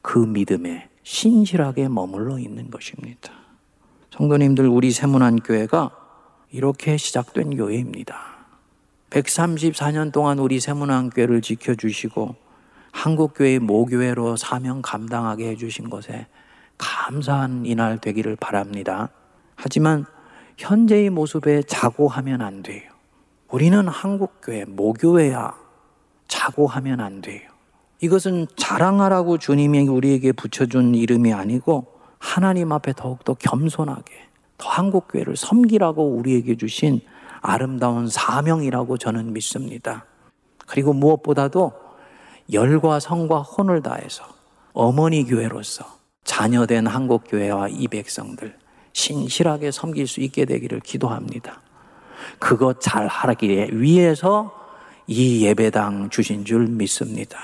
그 0.00 0.20
믿음에 0.20 0.88
신실하게 1.02 1.88
머물러 1.88 2.38
있는 2.38 2.70
것입니다. 2.70 3.30
성도님들, 4.10 4.66
우리 4.68 4.90
세문안 4.90 5.40
교회가 5.40 5.90
이렇게 6.50 6.96
시작된 6.96 7.58
교회입니다. 7.58 8.18
134년 9.10 10.12
동안 10.12 10.38
우리 10.38 10.60
세문안 10.60 11.10
교회를 11.10 11.42
지켜주시고 11.42 12.36
한국교회 12.90 13.58
모교회로 13.58 14.38
사명 14.38 14.80
감당하게 14.80 15.50
해주신 15.50 15.90
것에 15.90 16.26
감사한 16.78 17.66
이날 17.66 17.98
되기를 17.98 18.36
바랍니다. 18.36 19.10
하지만 19.56 20.06
현재의 20.56 21.10
모습에 21.10 21.62
자고하면 21.62 22.40
안 22.40 22.62
돼요. 22.62 22.82
우리는 23.50 23.86
한국교회, 23.88 24.64
모교회야. 24.66 25.54
자고하면 26.28 27.00
안 27.00 27.20
돼요. 27.20 27.48
이것은 28.00 28.46
자랑하라고 28.56 29.38
주님이 29.38 29.88
우리에게 29.88 30.32
붙여준 30.32 30.94
이름이 30.94 31.32
아니고 31.32 31.86
하나님 32.18 32.72
앞에 32.72 32.92
더욱더 32.92 33.34
겸손하게 33.34 34.12
더 34.58 34.68
한국교회를 34.68 35.36
섬기라고 35.36 36.16
우리에게 36.16 36.56
주신 36.56 37.00
아름다운 37.40 38.08
사명이라고 38.08 38.98
저는 38.98 39.32
믿습니다. 39.32 40.04
그리고 40.66 40.92
무엇보다도 40.92 41.72
열과 42.52 43.00
성과 43.00 43.40
혼을 43.40 43.82
다해서 43.82 44.24
어머니 44.72 45.24
교회로서 45.24 45.97
자녀된 46.28 46.86
한국교회와 46.86 47.68
이 47.68 47.88
백성들 47.88 48.54
신실하게 48.92 49.70
섬길 49.70 50.06
수 50.06 50.20
있게 50.20 50.44
되기를 50.44 50.80
기도합니다. 50.80 51.62
그것 52.38 52.82
잘 52.82 53.06
하기 53.06 53.70
위해서 53.80 54.52
이 55.06 55.46
예배당 55.46 56.10
주신 56.10 56.44
줄 56.44 56.66
믿습니다. 56.66 57.38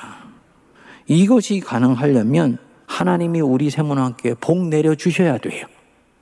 이것이 1.06 1.60
가능하려면 1.60 2.58
하나님이 2.86 3.40
우리 3.40 3.70
세문학교에 3.70 4.34
복 4.34 4.68
내려 4.68 4.94
주셔야 4.94 5.38
돼요. 5.38 5.66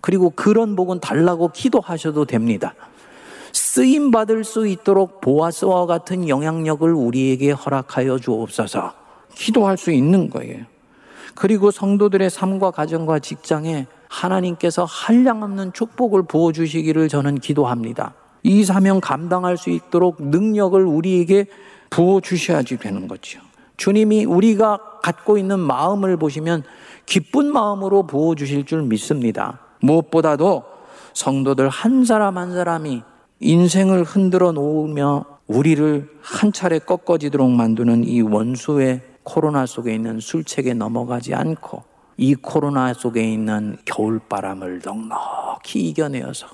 그리고 0.01 0.31
그런 0.31 0.77
복은 0.77 1.01
달라고 1.01 1.49
기도하셔도 1.49 2.27
됩니다. 2.27 2.75
쓰임 3.53 4.13
받을 4.13 4.45
수 4.45 4.69
있도록 4.69 5.21
보아스와 5.21 5.87
같은 5.87 6.29
영향력을 6.29 6.93
우리에게 6.93 7.51
허락하여 7.51 8.21
주옵소서. 8.21 8.95
기도할 9.35 9.77
수 9.77 9.91
있는 9.91 10.31
거예요. 10.31 10.72
그리고 11.35 11.71
성도들의 11.71 12.31
삶과 12.31 12.71
가정과 12.71 13.19
직장에 13.19 13.87
하나님께서 14.09 14.85
한량없는 14.85 15.73
축복을 15.73 16.25
부어 16.25 16.53
주시기를 16.53 17.09
저는 17.09 17.37
기도합니다. 17.37 18.15
이 18.43 18.65
사명 18.65 19.01
감당할 19.01 19.57
수 19.57 19.71
있도록 19.71 20.17
능력을 20.21 20.85
우리에게 20.85 21.47
부어 21.91 22.21
주셔야지 22.21 22.79
되는 22.79 23.09
거죠. 23.09 23.41
주님이 23.77 24.25
우리가 24.25 24.79
갖고 25.03 25.39
있는 25.39 25.59
마음을 25.59 26.17
보시면 26.17 26.63
기쁜 27.07 27.53
마음으로 27.53 28.07
부어 28.07 28.35
주실 28.35 28.65
줄 28.65 28.83
믿습니다. 28.83 29.61
무엇보다도 29.81 30.65
성도들 31.15 31.69
한 31.69 32.05
사람 32.05 32.39
한 32.39 32.53
사람이 32.53 33.03
인생을 33.41 34.05
흔들어 34.05 34.53
놓으며 34.53 35.25
우리를 35.47 36.09
한 36.23 36.53
차례 36.53 36.79
꺾어지도록 36.79 37.51
만드는 37.51 38.05
이 38.05 38.23
원수의 38.23 39.03
코로나 39.23 39.67
속에 39.67 39.95
있는 39.95 40.21
술책에 40.21 40.75
넘어가지 40.75 41.35
않고 41.35 41.83
이 42.17 42.35
코로나 42.35 42.93
속에 42.93 43.25
있는 43.33 43.77
겨울바람을 43.85 44.83
넉넉히 44.85 45.89
이겨내어서 45.89 46.47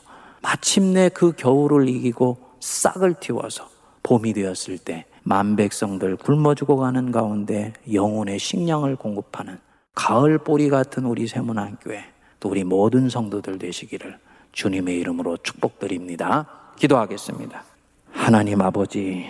마침내 0.42 1.08
그 1.08 1.32
겨울을 1.32 1.88
이기고 1.88 2.38
싹을 2.60 3.14
틔워서 3.14 3.68
봄이 4.02 4.32
되었을 4.32 4.78
때 4.78 5.04
만백성들 5.24 6.16
굶어 6.16 6.54
죽어가는 6.54 7.12
가운데 7.12 7.74
영혼의 7.92 8.38
식량을 8.38 8.96
공급하는 8.96 9.58
가을 9.94 10.38
보리 10.38 10.70
같은 10.70 11.04
우리 11.04 11.26
세문안교회 11.26 12.04
또 12.40 12.48
우리 12.48 12.64
모든 12.64 13.08
성도들 13.08 13.58
되시기를 13.58 14.18
주님의 14.52 14.98
이름으로 15.00 15.36
축복드립니다. 15.38 16.46
기도하겠습니다. 16.76 17.64
하나님 18.12 18.62
아버지, 18.62 19.26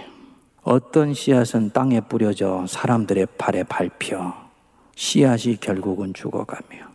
어떤 0.71 1.14
씨앗은 1.14 1.71
땅에 1.71 1.99
뿌려져 2.03 2.66
사람들의 2.69 3.29
발에 3.39 3.62
밟혀 3.62 4.35
씨앗이 4.97 5.57
결국은 5.57 6.12
죽어가며 6.12 6.89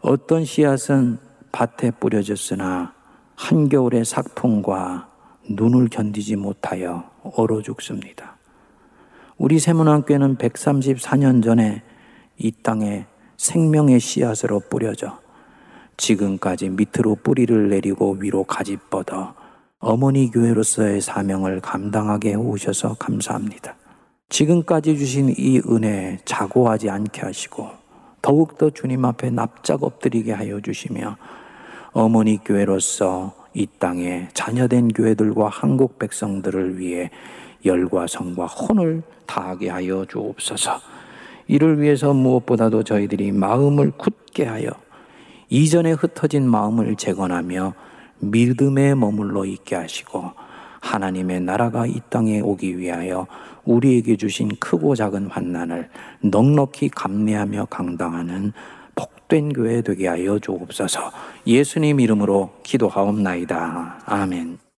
어떤 0.00 0.44
씨앗은 0.44 1.18
밭에 1.52 1.92
뿌려졌으나 2.00 2.92
한겨울의 3.36 4.04
삭풍과 4.04 5.08
눈을 5.48 5.86
견디지 5.88 6.34
못하여 6.34 7.08
얼어 7.22 7.62
죽습니다. 7.62 8.38
우리 9.38 9.60
세문학교는 9.60 10.36
134년 10.38 11.44
전에 11.44 11.84
이 12.38 12.50
땅에 12.50 13.06
생명의 13.36 14.00
씨앗으로 14.00 14.62
뿌려져 14.68 15.20
지금까지 15.96 16.70
밑으로 16.70 17.14
뿌리를 17.22 17.68
내리고 17.68 18.16
위로 18.18 18.42
가지 18.42 18.76
뻗어 18.90 19.36
어머니 19.84 20.30
교회로서의 20.30 21.00
사명을 21.00 21.58
감당하게 21.58 22.36
오셔서 22.36 22.94
감사합니다. 23.00 23.74
지금까지 24.28 24.96
주신 24.96 25.34
이 25.36 25.60
은혜 25.68 26.20
자고하지 26.24 26.88
않게 26.88 27.22
하시고 27.22 27.68
더욱더 28.22 28.70
주님 28.70 29.04
앞에 29.04 29.30
납작 29.30 29.82
엎드리게 29.82 30.30
하여 30.30 30.60
주시며 30.60 31.16
어머니 31.90 32.38
교회로서 32.44 33.34
이 33.54 33.66
땅에 33.80 34.28
자녀된 34.34 34.86
교회들과 34.92 35.48
한국 35.48 35.98
백성들을 35.98 36.78
위해 36.78 37.10
열과 37.64 38.06
성과 38.06 38.46
혼을 38.46 39.02
다하게 39.26 39.68
하여 39.68 40.04
주옵소서. 40.08 40.80
이를 41.48 41.80
위해서 41.80 42.14
무엇보다도 42.14 42.84
저희들이 42.84 43.32
마음을 43.32 43.90
굳게 43.90 44.44
하여 44.44 44.70
이전에 45.48 45.90
흩어진 45.90 46.48
마음을 46.48 46.94
재건하며 46.94 47.74
믿음에 48.22 48.94
머물러 48.94 49.44
있게 49.44 49.76
하시고 49.76 50.30
하나님의 50.80 51.40
나라가 51.40 51.86
이 51.86 52.00
땅에 52.08 52.40
오기 52.40 52.78
위하여 52.78 53.26
우리에게 53.64 54.16
주신 54.16 54.50
크고 54.58 54.94
작은 54.94 55.26
환난을 55.26 55.88
넉넉히 56.22 56.88
감내하며 56.88 57.66
강당하는 57.66 58.52
복된 58.94 59.52
교회 59.52 59.80
되게 59.82 60.08
하여 60.08 60.38
주옵소서. 60.38 61.10
예수님 61.46 62.00
이름으로 62.00 62.50
기도하옵나이다. 62.62 64.02
아멘. 64.06 64.62